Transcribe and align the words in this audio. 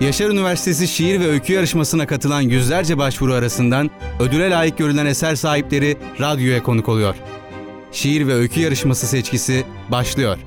Yaşar 0.00 0.30
Üniversitesi 0.30 0.88
Şiir 0.88 1.20
ve 1.20 1.26
Öykü 1.26 1.52
Yarışması'na 1.52 2.06
katılan 2.06 2.40
yüzlerce 2.40 2.98
başvuru 2.98 3.32
arasından 3.32 3.90
ödüle 4.20 4.50
layık 4.50 4.78
görülen 4.78 5.06
eser 5.06 5.34
sahipleri 5.34 5.96
radyoya 6.20 6.62
konuk 6.62 6.88
oluyor. 6.88 7.14
Şiir 7.92 8.26
ve 8.26 8.34
Öykü 8.34 8.60
Yarışması 8.60 9.06
seçkisi 9.06 9.64
başlıyor. 9.90 10.38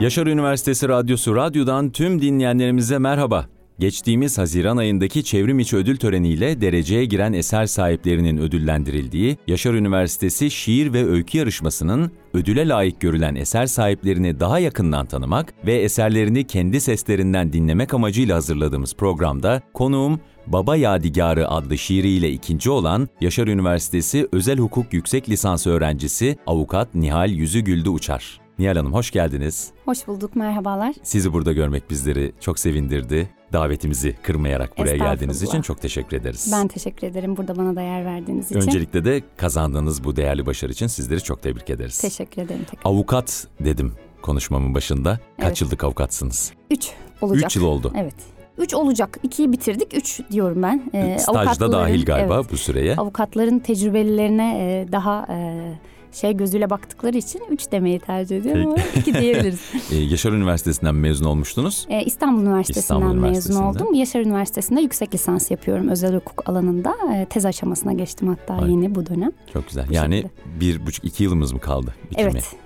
Yaşar 0.00 0.26
Üniversitesi 0.26 0.88
Radyosu 0.88 1.36
Radyo'dan 1.36 1.90
tüm 1.90 2.22
dinleyenlerimize 2.22 2.98
merhaba. 2.98 3.46
Geçtiğimiz 3.78 4.38
Haziran 4.38 4.76
ayındaki 4.76 5.24
çevrim 5.24 5.58
içi 5.58 5.76
ödül 5.76 5.96
töreniyle 5.96 6.60
dereceye 6.60 7.04
giren 7.04 7.32
eser 7.32 7.66
sahiplerinin 7.66 8.38
ödüllendirildiği 8.38 9.36
Yaşar 9.46 9.74
Üniversitesi 9.74 10.50
Şiir 10.50 10.92
ve 10.92 11.06
Öykü 11.06 11.38
Yarışması'nın 11.38 12.12
ödüle 12.34 12.68
layık 12.68 13.00
görülen 13.00 13.34
eser 13.34 13.66
sahiplerini 13.66 14.40
daha 14.40 14.58
yakından 14.58 15.06
tanımak 15.06 15.54
ve 15.66 15.74
eserlerini 15.74 16.46
kendi 16.46 16.80
seslerinden 16.80 17.52
dinlemek 17.52 17.94
amacıyla 17.94 18.36
hazırladığımız 18.36 18.94
programda 18.94 19.62
konuğum 19.74 20.20
Baba 20.46 20.76
Yadigarı 20.76 21.48
adlı 21.48 21.78
şiiriyle 21.78 22.30
ikinci 22.30 22.70
olan 22.70 23.08
Yaşar 23.20 23.46
Üniversitesi 23.46 24.28
Özel 24.32 24.58
Hukuk 24.58 24.92
Yüksek 24.92 25.28
Lisans 25.28 25.66
öğrencisi 25.66 26.36
Avukat 26.46 26.94
Nihal 26.94 27.30
Yüzügüldü 27.30 27.88
Uçar. 27.88 28.47
Nihal 28.58 28.76
Hanım 28.76 28.92
hoş 28.92 29.10
geldiniz. 29.10 29.70
Hoş 29.84 30.06
bulduk, 30.06 30.36
merhabalar. 30.36 30.94
Sizi 31.02 31.32
burada 31.32 31.52
görmek 31.52 31.90
bizleri 31.90 32.32
çok 32.40 32.58
sevindirdi. 32.58 33.30
Davetimizi 33.52 34.16
kırmayarak 34.22 34.78
buraya 34.78 34.96
geldiğiniz 34.96 35.42
için 35.42 35.62
çok 35.62 35.80
teşekkür 35.82 36.16
ederiz. 36.16 36.48
Ben 36.52 36.68
teşekkür 36.68 37.06
ederim 37.06 37.36
burada 37.36 37.56
bana 37.56 37.76
değer 37.76 38.04
verdiğiniz 38.04 38.46
için. 38.50 38.60
Öncelikle 38.60 39.04
de 39.04 39.22
kazandığınız 39.36 40.04
bu 40.04 40.16
değerli 40.16 40.46
başarı 40.46 40.72
için 40.72 40.86
sizleri 40.86 41.22
çok 41.22 41.42
tebrik 41.42 41.70
ederiz. 41.70 41.98
Teşekkür 42.00 42.42
ederim. 42.42 42.64
Tekrar. 42.70 42.90
Avukat 42.90 43.46
dedim 43.60 43.92
konuşmamın 44.22 44.74
başında. 44.74 45.18
Kaç 45.36 45.46
Evet. 45.48 45.60
yıllık 45.60 45.84
avukatsınız? 45.84 46.52
Üç 46.70 46.90
olacak. 47.20 47.50
Üç 47.50 47.56
yıl 47.56 47.64
oldu. 47.64 47.92
Evet. 47.96 48.14
Üç 48.58 48.74
olacak. 48.74 49.18
İkiyi 49.22 49.52
bitirdik. 49.52 49.94
Üç 49.94 50.20
diyorum 50.32 50.62
ben. 50.62 50.82
Ee, 50.94 51.18
Stajda 51.18 51.72
dahil 51.72 52.04
galiba 52.04 52.36
evet, 52.36 52.52
bu 52.52 52.56
süreye. 52.56 52.96
avukatların 52.96 53.58
tecrübelilerine 53.58 54.58
e, 54.58 54.92
daha 54.92 55.26
e, 55.30 55.72
şey 56.12 56.36
gözüyle 56.36 56.70
baktıkları 56.70 57.16
için 57.16 57.42
üç 57.50 57.72
demeyi 57.72 57.98
tercih 57.98 58.36
ediyorum 58.36 58.66
ama 58.66 58.76
iki 58.96 59.14
diyebiliriz. 59.14 59.60
Ee, 59.92 59.96
Yaşar 59.96 60.32
Üniversitesi'nden 60.32 60.94
mezun 60.94 61.24
olmuştunuz. 61.24 61.86
Ee, 61.90 62.02
İstanbul 62.04 62.42
Üniversitesi'nden 62.42 62.96
İstanbul 63.00 63.20
mezun 63.28 63.54
oldum. 63.62 63.94
Yaşar 63.94 64.20
Üniversitesi'nde 64.20 64.80
yüksek 64.80 65.14
lisans 65.14 65.50
yapıyorum 65.50 65.88
özel 65.88 66.14
hukuk 66.14 66.48
alanında. 66.48 66.94
Ee, 67.14 67.26
tez 67.30 67.46
aşamasına 67.46 67.92
geçtim 67.92 68.28
hatta 68.28 68.54
Ay. 68.54 68.70
yeni 68.70 68.94
bu 68.94 69.06
dönem. 69.06 69.30
Çok 69.52 69.68
güzel. 69.68 69.88
Bu 69.88 69.92
Yani 69.92 70.14
şekilde. 70.16 70.60
bir 70.60 70.86
buçuk 70.86 71.04
iki 71.04 71.24
yılımız 71.24 71.52
mı 71.52 71.60
kaldı 71.60 71.94
bitirmeye? 72.10 72.30
Evet. 72.32 72.56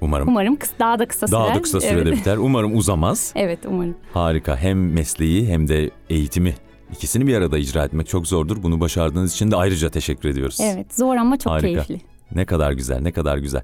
Umarım 0.00 0.28
Umarım 0.28 0.58
daha 0.78 0.98
da 0.98 1.08
kısa 1.08 1.26
sürer. 1.26 1.40
daha 1.40 1.54
da 1.54 1.62
kısa 1.62 1.80
sürede 1.80 2.08
Evet. 2.08 2.18
biter. 2.18 2.36
Umarım 2.36 2.76
uzamaz. 2.76 3.32
Evet 3.36 3.58
umarım. 3.68 3.94
Harika. 4.14 4.56
Hem 4.56 4.92
mesleği 4.92 5.48
hem 5.48 5.68
de 5.68 5.90
eğitimi 6.10 6.54
ikisini 6.92 7.26
bir 7.26 7.34
arada 7.34 7.58
icra 7.58 7.84
etmek 7.84 8.08
çok 8.08 8.26
zordur. 8.26 8.62
Bunu 8.62 8.80
başardığınız 8.80 9.32
için 9.34 9.50
de 9.50 9.56
ayrıca 9.56 9.90
teşekkür 9.90 10.28
ediyoruz. 10.28 10.58
Evet 10.60 10.94
zor 10.94 11.16
ama 11.16 11.36
çok 11.38 11.52
Harika. 11.52 11.66
keyifli. 11.84 12.00
Ne 12.34 12.44
kadar 12.46 12.72
güzel, 12.72 13.00
ne 13.00 13.12
kadar 13.12 13.38
güzel. 13.38 13.62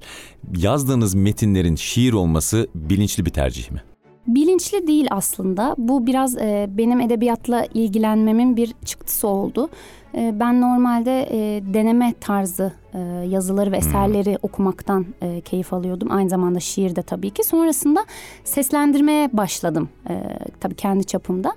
Yazdığınız 0.57 1.15
metinlerin 1.15 1.75
şiir 1.75 2.13
olması 2.13 2.67
bilinçli 2.75 3.25
bir 3.25 3.31
tercih 3.31 3.71
mi? 3.71 3.81
Bilinçli 4.27 4.87
değil 4.87 5.07
aslında. 5.11 5.75
Bu 5.77 6.07
biraz 6.07 6.37
e, 6.37 6.67
benim 6.69 7.01
edebiyatla 7.01 7.65
ilgilenmemin 7.73 8.57
bir 8.57 8.73
çıktısı 8.85 9.27
oldu. 9.27 9.69
E, 10.15 10.39
ben 10.39 10.61
normalde 10.61 11.27
e, 11.31 11.61
deneme 11.73 12.13
tarzı 12.21 12.73
e, 12.93 12.99
yazıları 13.29 13.71
ve 13.71 13.77
eserleri 13.77 14.37
okumaktan 14.41 15.05
e, 15.21 15.41
keyif 15.41 15.73
alıyordum. 15.73 16.11
Aynı 16.11 16.29
zamanda 16.29 16.59
şiir 16.59 16.95
de 16.95 17.01
tabii 17.01 17.29
ki. 17.29 17.43
Sonrasında 17.43 18.05
seslendirmeye 18.43 19.29
başladım. 19.33 19.89
E, 20.09 20.23
tabii 20.59 20.75
kendi 20.75 21.03
çapımda. 21.03 21.53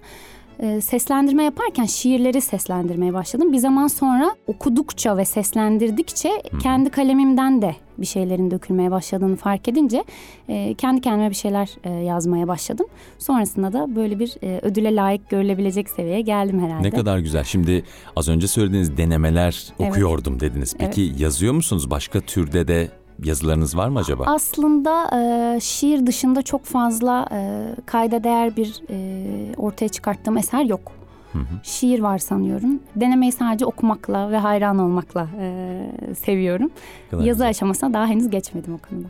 E, 0.58 0.80
seslendirme 0.80 1.44
yaparken 1.44 1.84
şiirleri 1.84 2.40
seslendirmeye 2.40 3.14
başladım. 3.14 3.52
Bir 3.52 3.58
zaman 3.58 3.86
sonra 3.86 4.36
okudukça 4.46 5.16
ve 5.16 5.24
seslendirdikçe 5.24 6.42
kendi 6.62 6.90
kalemimden 6.90 7.62
de 7.62 7.76
bir 7.98 8.06
şeylerin 8.06 8.50
dökülmeye 8.50 8.90
başladığını 8.90 9.36
fark 9.36 9.68
edince 9.68 10.04
e, 10.48 10.74
kendi 10.74 11.00
kendime 11.00 11.30
bir 11.30 11.34
şeyler 11.34 11.70
e, 11.84 11.90
yazmaya 11.90 12.48
başladım. 12.48 12.86
Sonrasında 13.18 13.72
da 13.72 13.96
böyle 13.96 14.18
bir 14.18 14.36
e, 14.42 14.60
ödüle 14.62 14.94
layık 14.94 15.30
görülebilecek 15.30 15.90
seviyeye 15.90 16.20
geldim 16.20 16.60
herhalde. 16.64 16.82
Ne 16.82 16.90
kadar 16.90 17.18
güzel. 17.18 17.44
Şimdi 17.44 17.84
az 18.16 18.28
önce 18.28 18.48
söylediğiniz 18.48 18.96
denemeler 18.96 19.66
Evet. 19.80 19.90
okuyordum 19.90 20.40
dediniz. 20.40 20.74
Peki 20.78 21.12
yazıyor 21.18 21.54
musunuz? 21.54 21.90
Başka 21.90 22.20
türde 22.20 22.68
de 22.68 22.88
yazılarınız 23.24 23.76
var 23.76 23.88
mı 23.88 23.98
acaba? 23.98 24.24
Aslında 24.26 25.10
e, 25.16 25.60
şiir 25.60 26.06
dışında 26.06 26.42
çok 26.42 26.64
fazla 26.64 27.28
e, 27.32 27.66
kayda 27.86 28.24
değer 28.24 28.56
bir 28.56 28.82
e, 28.90 29.56
ortaya 29.56 29.88
çıkarttığım 29.88 30.36
eser 30.36 30.64
yok. 30.64 30.92
Hı 31.32 31.38
hı. 31.38 31.44
Şiir 31.62 32.00
var 32.00 32.18
sanıyorum. 32.18 32.80
Denemeyi 32.96 33.32
sadece 33.32 33.66
okumakla 33.66 34.30
ve 34.30 34.38
hayran 34.38 34.78
olmakla 34.78 35.28
e, 35.40 35.80
seviyorum. 36.20 36.70
Kadar 37.10 37.22
Yazı 37.22 37.36
güzel. 37.38 37.48
aşamasına 37.48 37.92
daha 37.94 38.06
henüz 38.06 38.30
geçmedim 38.30 38.74
o 38.74 38.78
konuda. 38.88 39.08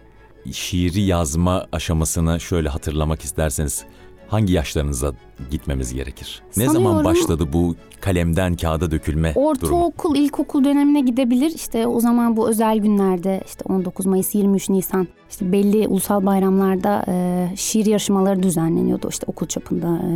Şiiri 0.53 1.01
yazma 1.01 1.67
aşamasını 1.73 2.41
şöyle 2.41 2.69
hatırlamak 2.69 3.23
isterseniz 3.23 3.85
hangi 4.29 4.53
yaşlarınıza 4.53 5.13
gitmemiz 5.51 5.95
gerekir? 5.95 6.43
Ne 6.57 6.65
zaman 6.67 6.75
Sanıyorum- 6.77 7.05
başladı 7.05 7.53
bu 7.53 7.75
kalemden 8.01 8.57
kağıda 8.57 8.91
dökülme 8.91 9.35
durumu? 9.35 9.49
Ortaokul, 9.49 10.17
ilkokul 10.17 10.65
dönemine 10.65 11.01
gidebilir. 11.01 11.51
İşte 11.55 11.87
o 11.87 12.01
zaman 12.01 12.37
bu 12.37 12.49
özel 12.49 12.79
günlerde 12.79 13.41
işte 13.47 13.65
19 13.69 14.07
Mayıs, 14.07 14.35
23 14.35 14.69
Nisan 14.69 15.09
işte 15.31 15.53
belli 15.53 15.89
ulusal 15.89 16.27
bayramlarda 16.27 17.05
e, 17.09 17.49
şiir 17.57 17.87
yarışmaları 17.87 18.43
düzenleniyordu. 18.43 19.09
İşte 19.11 19.27
okul 19.29 19.47
çapında, 19.47 19.87
e, 19.87 20.09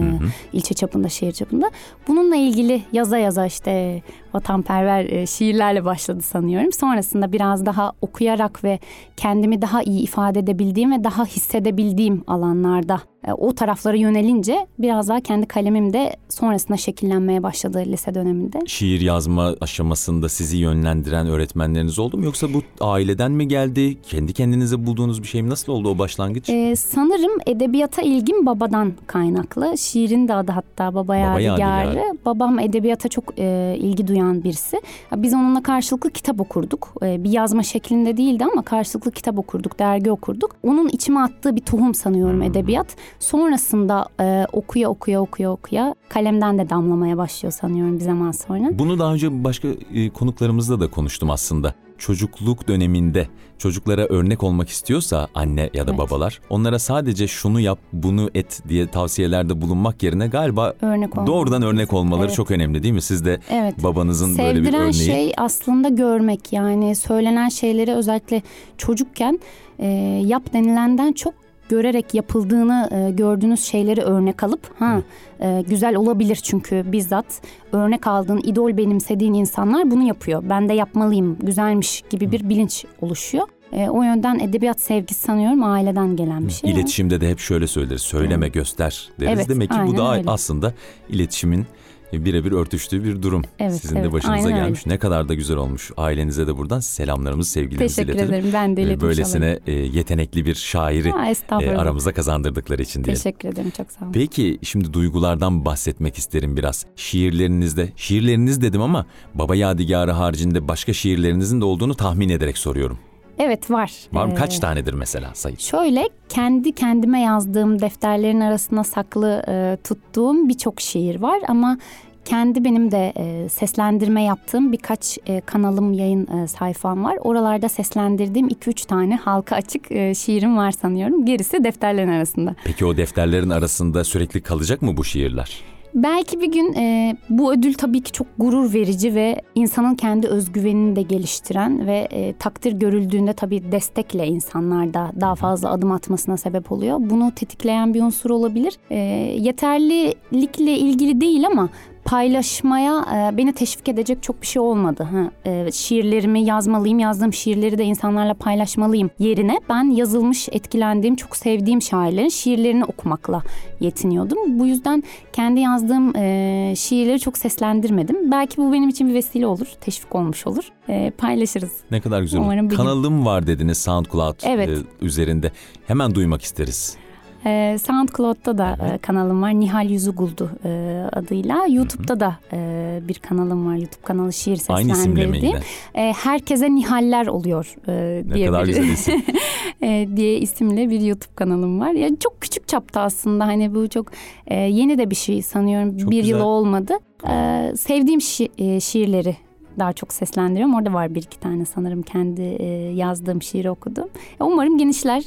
ilçe 0.52 0.74
çapında, 0.74 1.08
şehir 1.08 1.32
çapında. 1.32 1.70
Bununla 2.08 2.36
ilgili 2.36 2.82
yaza 2.92 3.18
yaza 3.18 3.46
işte 3.46 4.02
vatanperver 4.34 5.04
e, 5.04 5.26
şiirlerle 5.26 5.84
başladı 5.84 6.22
sanıyorum. 6.22 6.72
Sonrasında 6.72 7.32
biraz 7.32 7.66
daha 7.66 7.92
okuyarak 8.02 8.64
ve 8.64 8.78
kendimi 9.16 9.62
daha 9.62 9.82
iyi 9.82 10.00
ifade 10.00 10.38
edebildiğim 10.38 10.92
ve 10.92 11.04
daha 11.04 11.24
hissedebildiğim 11.24 12.24
alanlarda 12.26 13.00
e, 13.26 13.32
o 13.32 13.54
taraflara 13.54 13.96
yönelince 13.96 14.66
biraz 14.78 15.10
daha 15.12 15.20
kendi 15.20 15.46
kalemim 15.46 15.92
de 15.92 16.16
sonrasında 16.28 16.76
şekillenmeye 16.76 17.42
başladı 17.42 17.82
lise 17.86 18.14
döneminde. 18.14 18.58
Şiir 18.66 19.00
yazma 19.00 19.54
aşamasında 19.60 20.28
sizi 20.28 20.56
yönlendiren 20.56 21.26
öğretmenleriniz 21.26 21.98
oldu 21.98 22.18
mu? 22.18 22.24
Yoksa 22.24 22.46
bu 22.54 22.62
aileden 22.80 23.32
mi 23.32 23.48
geldi? 23.48 24.02
Kendi 24.02 24.32
kendinize 24.32 24.86
bulduğunuz 24.86 25.22
bir 25.22 25.28
şey 25.28 25.42
mi? 25.42 25.50
Nasıl 25.50 25.72
oldu 25.72 25.90
o 25.90 25.98
başlangıç? 25.98 26.50
Ee, 26.50 26.76
sanırım 26.76 27.32
edebiyata 27.46 28.02
ilgim 28.02 28.46
babadan 28.46 28.92
kaynaklı. 29.06 29.78
Şiirin 29.78 30.28
de 30.28 30.34
adı 30.34 30.52
hatta 30.52 30.94
Baba 30.94 31.16
Yadigarı. 31.16 32.18
Babam 32.24 32.58
edebiyata 32.58 33.08
çok 33.08 33.24
e, 33.38 33.76
ilgi 33.78 34.06
duyan 34.08 34.44
birisi. 34.44 34.80
Biz 35.16 35.34
onunla 35.34 35.62
karşılıklı 35.62 36.10
kitap 36.10 36.40
okurduk. 36.40 36.94
E, 37.02 37.24
bir 37.24 37.30
yazma 37.30 37.62
şeklinde 37.62 38.16
değildi 38.16 38.44
ama 38.52 38.62
karşılıklı 38.62 39.10
kitap 39.10 39.38
okurduk, 39.38 39.78
dergi 39.78 40.10
okurduk. 40.10 40.56
Onun 40.62 40.88
içime 40.88 41.20
attığı 41.20 41.56
bir 41.56 41.60
tohum 41.60 41.94
sanıyorum 41.94 42.42
edebiyat. 42.42 42.86
Sonrasında 43.18 44.06
e, 44.20 44.46
okuya 44.52 44.88
okuya 44.88 45.01
okuya 45.20 45.50
okuya 45.52 45.94
kalemden 46.08 46.58
de 46.58 46.70
damlamaya 46.70 47.16
başlıyor 47.16 47.52
sanıyorum 47.52 47.98
bir 47.98 48.04
zaman 48.04 48.30
sonra. 48.32 48.78
Bunu 48.78 48.98
daha 48.98 49.12
önce 49.14 49.44
başka 49.44 49.68
e, 49.94 50.10
konuklarımızla 50.10 50.80
da 50.80 50.90
konuştum 50.90 51.30
aslında. 51.30 51.74
Çocukluk 51.98 52.68
döneminde 52.68 53.28
çocuklara 53.58 54.04
örnek 54.06 54.42
olmak 54.42 54.68
istiyorsa 54.68 55.28
anne 55.34 55.70
ya 55.74 55.86
da 55.86 55.90
Evet. 55.90 55.98
babalar 55.98 56.40
onlara 56.50 56.78
sadece 56.78 57.28
şunu 57.28 57.60
yap, 57.60 57.78
bunu 57.92 58.30
et 58.34 58.62
diye 58.68 58.86
tavsiyelerde 58.86 59.60
bulunmak 59.60 60.02
yerine 60.02 60.26
galiba 60.26 60.74
Örnek 60.82 61.16
doğrudan 61.26 61.62
örnek 61.62 61.92
olmaları 61.92 62.24
Evet. 62.26 62.34
çok 62.36 62.50
önemli 62.50 62.82
değil 62.82 62.94
mi? 62.94 63.02
Siz 63.02 63.24
de 63.24 63.40
Evet. 63.50 63.82
babanızın 63.82 64.38
böyle 64.38 64.60
bir 64.60 64.64
Sevdiren 64.64 64.80
örneği. 64.80 64.94
şey 64.94 65.32
aslında 65.36 65.88
görmek 65.88 66.52
yani 66.52 66.94
söylenen 66.96 67.48
şeyleri 67.48 67.92
özellikle 67.94 68.42
çocukken 68.78 69.40
e, 69.78 69.86
yap 70.26 70.52
denilenden 70.52 71.12
çok 71.12 71.34
görerek 71.72 72.14
yapıldığını 72.14 72.88
e, 72.92 73.10
gördüğünüz 73.10 73.64
şeyleri 73.64 74.00
örnek 74.00 74.42
alıp 74.42 74.80
ha 74.80 75.02
e, 75.40 75.64
güzel 75.68 75.96
olabilir 75.96 76.36
çünkü 76.36 76.92
bizzat 76.92 77.26
örnek 77.72 78.06
aldığın 78.06 78.40
idol 78.44 78.76
benimsediğin 78.76 79.34
insanlar 79.34 79.90
bunu 79.90 80.02
yapıyor. 80.02 80.42
Ben 80.50 80.68
de 80.68 80.72
yapmalıyım 80.72 81.36
güzelmiş 81.42 82.02
gibi 82.10 82.32
bir 82.32 82.48
bilinç 82.48 82.84
oluşuyor. 83.00 83.46
E, 83.72 83.88
o 83.88 84.02
yönden 84.02 84.38
edebiyat 84.38 84.80
sevgisi 84.80 85.20
sanıyorum 85.20 85.64
aileden 85.64 86.16
gelen 86.16 86.46
bir 86.46 86.52
şey. 86.52 86.70
İletişimde 86.70 87.20
de 87.20 87.30
hep 87.30 87.38
şöyle 87.38 87.66
söyleriz. 87.66 88.02
Söyleme, 88.02 88.48
göster 88.48 89.10
deriz. 89.20 89.32
Evet, 89.38 89.48
Demek 89.48 89.70
ki 89.70 89.78
bu 89.86 89.96
da 89.96 90.14
öyle. 90.14 90.30
aslında 90.30 90.74
iletişimin 91.08 91.66
birebir 92.12 92.52
örtüştüğü 92.52 93.04
bir 93.04 93.22
durum. 93.22 93.42
Evet, 93.58 93.74
Sizin 93.74 93.96
de 93.96 94.00
evet, 94.00 94.12
başınıza 94.12 94.48
aynen 94.48 94.64
gelmiş. 94.64 94.86
Ne 94.86 94.98
kadar 94.98 95.28
da 95.28 95.34
güzel 95.34 95.56
olmuş. 95.56 95.90
Ailenize 95.96 96.46
de 96.46 96.56
buradan 96.56 96.80
selamlarımızı, 96.80 97.50
sevgilerimizi 97.50 97.96
Teşekkür 97.96 98.14
iletelim. 98.14 98.34
ederim. 98.34 98.50
Ben 98.54 98.76
de 98.76 98.80
Ee, 98.82 98.84
iletmiş 98.84 99.02
Böylesine 99.02 99.58
e, 99.66 99.72
yetenekli 99.72 100.46
bir 100.46 100.54
şairi 100.54 101.10
Ha, 101.10 101.30
e, 101.62 101.76
aramıza 101.76 102.12
kazandırdıkları 102.12 102.82
için 102.82 103.04
diyelim. 103.04 103.22
Teşekkür 103.22 103.48
ederim 103.48 103.70
çok 103.76 103.92
sağ 103.92 104.04
olun. 104.04 104.12
Peki 104.12 104.58
şimdi 104.62 104.92
duygulardan 104.92 105.64
bahsetmek 105.64 106.18
isterim 106.18 106.56
biraz. 106.56 106.86
Şiirlerinizde, 106.96 107.92
şiirleriniz 107.96 108.62
dedim 108.62 108.82
ama 108.82 109.06
Baba 109.34 109.56
Yadigarı 109.56 110.10
haricinde 110.10 110.68
başka 110.68 110.92
şiirlerinizin 110.92 111.60
de 111.60 111.64
olduğunu 111.64 111.94
tahmin 111.94 112.28
ederek 112.28 112.58
soruyorum. 112.58 112.98
Evet 113.44 113.70
var. 113.70 113.92
Var 114.12 114.26
mı? 114.26 114.32
Ee, 114.32 114.34
Kaç 114.34 114.58
tanedir 114.58 114.92
mesela 114.94 115.30
sayı? 115.34 115.58
Şöyle 115.58 116.08
kendi 116.28 116.72
kendime 116.72 117.20
yazdığım 117.20 117.80
defterlerin 117.80 118.40
arasında 118.40 118.84
saklı 118.84 119.42
e, 119.48 119.76
tuttuğum 119.84 120.48
birçok 120.48 120.80
şiir 120.80 121.20
var 121.20 121.38
ama 121.48 121.78
kendi 122.24 122.64
benim 122.64 122.90
de 122.90 123.12
e, 123.16 123.48
seslendirme 123.48 124.22
yaptığım 124.22 124.72
birkaç 124.72 125.18
e, 125.26 125.40
kanalım 125.40 125.92
yayın 125.92 126.26
e, 126.26 126.48
sayfam 126.48 127.04
var. 127.04 127.18
Oralarda 127.20 127.68
seslendirdiğim 127.68 128.48
2-3 128.48 128.86
tane 128.86 129.16
halka 129.16 129.56
açık 129.56 129.92
e, 129.92 130.14
şiirim 130.14 130.56
var 130.56 130.72
sanıyorum. 130.72 131.26
Gerisi 131.26 131.64
defterlerin 131.64 132.08
arasında. 132.12 132.54
Peki 132.64 132.84
o 132.86 132.96
defterlerin 132.96 133.50
arasında 133.50 134.04
sürekli 134.04 134.40
kalacak 134.42 134.82
mı 134.82 134.96
bu 134.96 135.04
şiirler? 135.04 135.62
Belki 135.94 136.40
bir 136.40 136.52
gün 136.52 136.72
e, 136.72 137.16
bu 137.30 137.52
ödül 137.52 137.74
tabii 137.74 138.00
ki 138.00 138.12
çok 138.12 138.26
gurur 138.38 138.74
verici 138.74 139.14
ve 139.14 139.42
insanın 139.54 139.94
kendi 139.94 140.28
özgüvenini 140.28 140.96
de 140.96 141.02
geliştiren 141.02 141.86
ve 141.86 142.08
e, 142.10 142.32
takdir 142.32 142.72
görüldüğünde 142.72 143.32
tabii 143.32 143.72
destekle 143.72 144.26
insanlar 144.26 144.94
da 144.94 145.12
daha 145.20 145.34
fazla 145.34 145.70
adım 145.70 145.92
atmasına 145.92 146.36
sebep 146.36 146.72
oluyor. 146.72 146.96
Bunu 147.00 147.32
tetikleyen 147.36 147.94
bir 147.94 148.02
unsur 148.02 148.30
olabilir. 148.30 148.78
E, 148.90 148.96
yeterlilikle 149.38 150.78
ilgili 150.78 151.20
değil 151.20 151.46
ama 151.46 151.68
paylaşmaya 152.12 153.04
e, 153.14 153.36
beni 153.36 153.52
teşvik 153.52 153.88
edecek 153.88 154.22
çok 154.22 154.42
bir 154.42 154.46
şey 154.46 154.62
olmadı. 154.62 155.02
Ha, 155.02 155.50
e, 155.50 155.72
şiirlerimi 155.72 156.44
yazmalıyım, 156.44 156.98
yazdığım 156.98 157.32
şiirleri 157.32 157.78
de 157.78 157.84
insanlarla 157.84 158.34
paylaşmalıyım 158.34 159.10
yerine 159.18 159.60
ben 159.68 159.84
yazılmış, 159.90 160.48
etkilendiğim, 160.52 161.16
çok 161.16 161.36
sevdiğim 161.36 161.82
şairlerin 161.82 162.28
şiirlerini 162.28 162.84
okumakla 162.84 163.42
yetiniyordum. 163.80 164.58
Bu 164.58 164.66
yüzden 164.66 165.02
kendi 165.32 165.60
yazdığım 165.60 166.16
e, 166.16 166.74
şiirleri 166.76 167.20
çok 167.20 167.38
seslendirmedim. 167.38 168.30
Belki 168.30 168.56
bu 168.56 168.72
benim 168.72 168.88
için 168.88 169.08
bir 169.08 169.14
vesile 169.14 169.46
olur, 169.46 169.66
teşvik 169.80 170.14
olmuş 170.14 170.46
olur. 170.46 170.64
E, 170.88 171.10
paylaşırız. 171.10 171.72
Ne 171.90 172.00
kadar 172.00 172.20
güzel. 172.20 172.40
Umarım 172.40 172.68
Kanalım 172.68 173.26
var 173.26 173.46
dediniz 173.46 173.78
SoundCloud 173.78 174.40
Evet. 174.42 174.68
e, 174.68 175.04
üzerinde. 175.04 175.52
Hemen 175.86 176.14
duymak 176.14 176.42
isteriz. 176.42 177.01
Ee, 177.46 177.76
SoundCloud'da 177.86 178.58
da 178.58 178.76
e, 178.94 178.98
kanalım 178.98 179.42
var. 179.42 179.60
Nihal 179.60 179.90
Yüzüguldu 179.90 180.50
e, 180.64 181.02
adıyla. 181.12 181.66
YouTube'da 181.66 182.20
da 182.20 182.36
e, 182.52 183.00
bir 183.08 183.14
kanalım 183.14 183.66
var. 183.66 183.74
YouTube 183.74 184.02
kanalı 184.04 184.32
şiir 184.32 184.60
Aynı 184.68 184.92
isimle 184.92 185.26
mi 185.26 185.36
seslendirdiğim. 185.36 185.56
yine? 185.94 186.08
E, 186.08 186.12
herkese 186.12 186.74
Nihaller 186.74 187.26
oluyor 187.26 187.74
e, 187.88 188.22
Ne 188.28 188.34
diye 188.34 188.46
kadar 188.46 188.62
bir, 188.62 188.66
güzel 188.68 188.84
isim. 188.84 189.22
e, 189.82 190.08
diye 190.16 190.38
isimli 190.38 190.90
bir 190.90 191.00
YouTube 191.00 191.34
kanalım 191.36 191.80
var. 191.80 191.90
Ya 191.92 192.08
çok 192.20 192.40
küçük 192.40 192.68
çapta 192.68 193.00
aslında 193.00 193.46
hani 193.46 193.74
bu 193.74 193.88
çok 193.88 194.06
e, 194.46 194.54
yeni 194.54 194.98
de 194.98 195.10
bir 195.10 195.14
şey 195.16 195.42
sanıyorum. 195.42 195.96
Çok 195.98 196.10
bir 196.10 196.16
güzel. 196.20 196.30
yıl 196.30 196.40
olmadı. 196.40 196.92
E, 197.30 197.72
sevdiğim 197.76 198.20
şi- 198.20 198.74
e, 198.76 198.80
şiirleri 198.80 199.36
daha 199.78 199.92
çok 199.92 200.12
seslendiriyorum. 200.12 200.74
Orada 200.74 200.92
var 200.92 201.14
bir 201.14 201.22
iki 201.22 201.40
tane 201.40 201.64
sanırım 201.64 202.02
kendi 202.02 202.42
e, 202.42 202.64
yazdığım 202.94 203.42
şiiri 203.42 203.70
okudum. 203.70 204.08
E, 204.40 204.44
Umarım 204.44 204.78
genişler. 204.78 205.24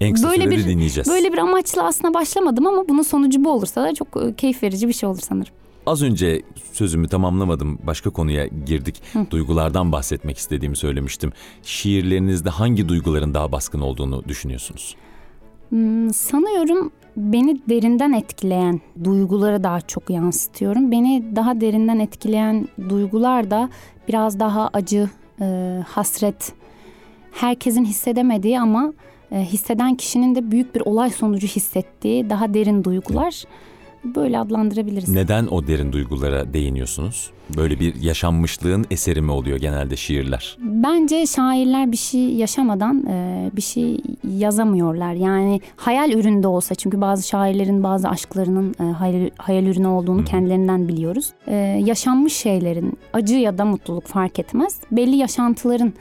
En 0.00 0.12
kısa 0.14 0.28
Böyle 0.30 0.50
bir- 0.50 0.64
dinleyeceğiz. 0.66 1.08
Böyle 1.08 1.32
bir 1.32 1.38
amaçla 1.38 1.82
aslında 1.86 2.14
başlamadım 2.14 2.66
ama 2.66 2.88
bunun 2.88 3.02
sonucu 3.02 3.44
bu 3.44 3.50
olursa 3.50 3.82
da 3.82 3.94
çok 3.94 4.08
e, 4.22 4.34
keyif 4.34 4.62
verici 4.62 4.88
bir 4.88 4.92
şey 4.92 5.08
olur 5.08 5.20
sanırım. 5.20 5.52
Az 5.86 6.02
önce 6.02 6.42
sözümü 6.72 7.08
tamamlamadım. 7.08 7.78
Başka 7.86 8.10
konuya 8.10 8.46
girdik. 8.46 9.02
Hı. 9.12 9.26
Duygulardan 9.30 9.92
bahsetmek 9.92 10.38
istediğimi 10.38 10.76
söylemiştim. 10.76 11.32
Şiirlerinizde 11.62 12.50
hangi 12.50 12.88
duyguların 12.88 13.34
daha 13.34 13.52
baskın 13.52 13.80
olduğunu 13.80 14.24
düşünüyorsunuz? 14.28 14.96
Hmm, 15.68 16.12
sanıyorum 16.14 16.90
beni 17.18 17.60
derinden 17.68 18.12
etkileyen 18.12 18.80
duyguları 19.04 19.64
daha 19.64 19.80
çok 19.80 20.10
yansıtıyorum. 20.10 20.90
Beni 20.90 21.36
daha 21.36 21.60
derinden 21.60 21.98
etkileyen 21.98 22.68
duygular 22.88 23.50
da 23.50 23.68
biraz 24.08 24.40
daha 24.40 24.70
acı, 24.72 25.10
e, 25.40 25.78
hasret. 25.86 26.52
Herkesin 27.32 27.84
hissedemediği 27.84 28.60
ama 28.60 28.92
e, 29.32 29.40
hisseden 29.40 29.94
kişinin 29.94 30.34
de 30.34 30.50
büyük 30.50 30.74
bir 30.74 30.80
olay 30.80 31.10
sonucu 31.10 31.46
hissettiği 31.46 32.30
daha 32.30 32.54
derin 32.54 32.84
duygular. 32.84 33.44
Böyle 34.14 34.38
adlandırabiliriz. 34.38 35.08
Neden 35.08 35.46
o 35.46 35.66
derin 35.66 35.92
duygulara 35.92 36.52
değiniyorsunuz? 36.52 37.30
Böyle 37.56 37.80
bir 37.80 37.94
yaşanmışlığın 38.02 38.86
eseri 38.90 39.20
mi 39.20 39.32
oluyor 39.32 39.58
genelde 39.58 39.96
şiirler? 39.96 40.56
Bence 40.60 41.26
şairler 41.26 41.92
bir 41.92 41.96
şey 41.96 42.34
yaşamadan 42.34 43.06
e, 43.06 43.50
bir 43.56 43.62
şey 43.62 44.00
yazamıyorlar. 44.36 45.12
Yani 45.14 45.60
hayal 45.76 46.12
üründe 46.12 46.48
olsa 46.48 46.74
çünkü 46.74 47.00
bazı 47.00 47.28
şairlerin 47.28 47.82
bazı 47.82 48.08
aşklarının 48.08 48.74
e, 48.80 48.82
hayal, 48.82 49.30
hayal 49.38 49.66
ürünü 49.66 49.86
olduğunu 49.86 50.20
Hı. 50.20 50.24
kendilerinden 50.24 50.88
biliyoruz. 50.88 51.32
E, 51.46 51.54
yaşanmış 51.84 52.32
şeylerin 52.32 52.98
acı 53.12 53.34
ya 53.34 53.58
da 53.58 53.64
mutluluk 53.64 54.06
fark 54.06 54.38
etmez. 54.38 54.80
Belli 54.92 55.16
yaşantıların 55.16 55.92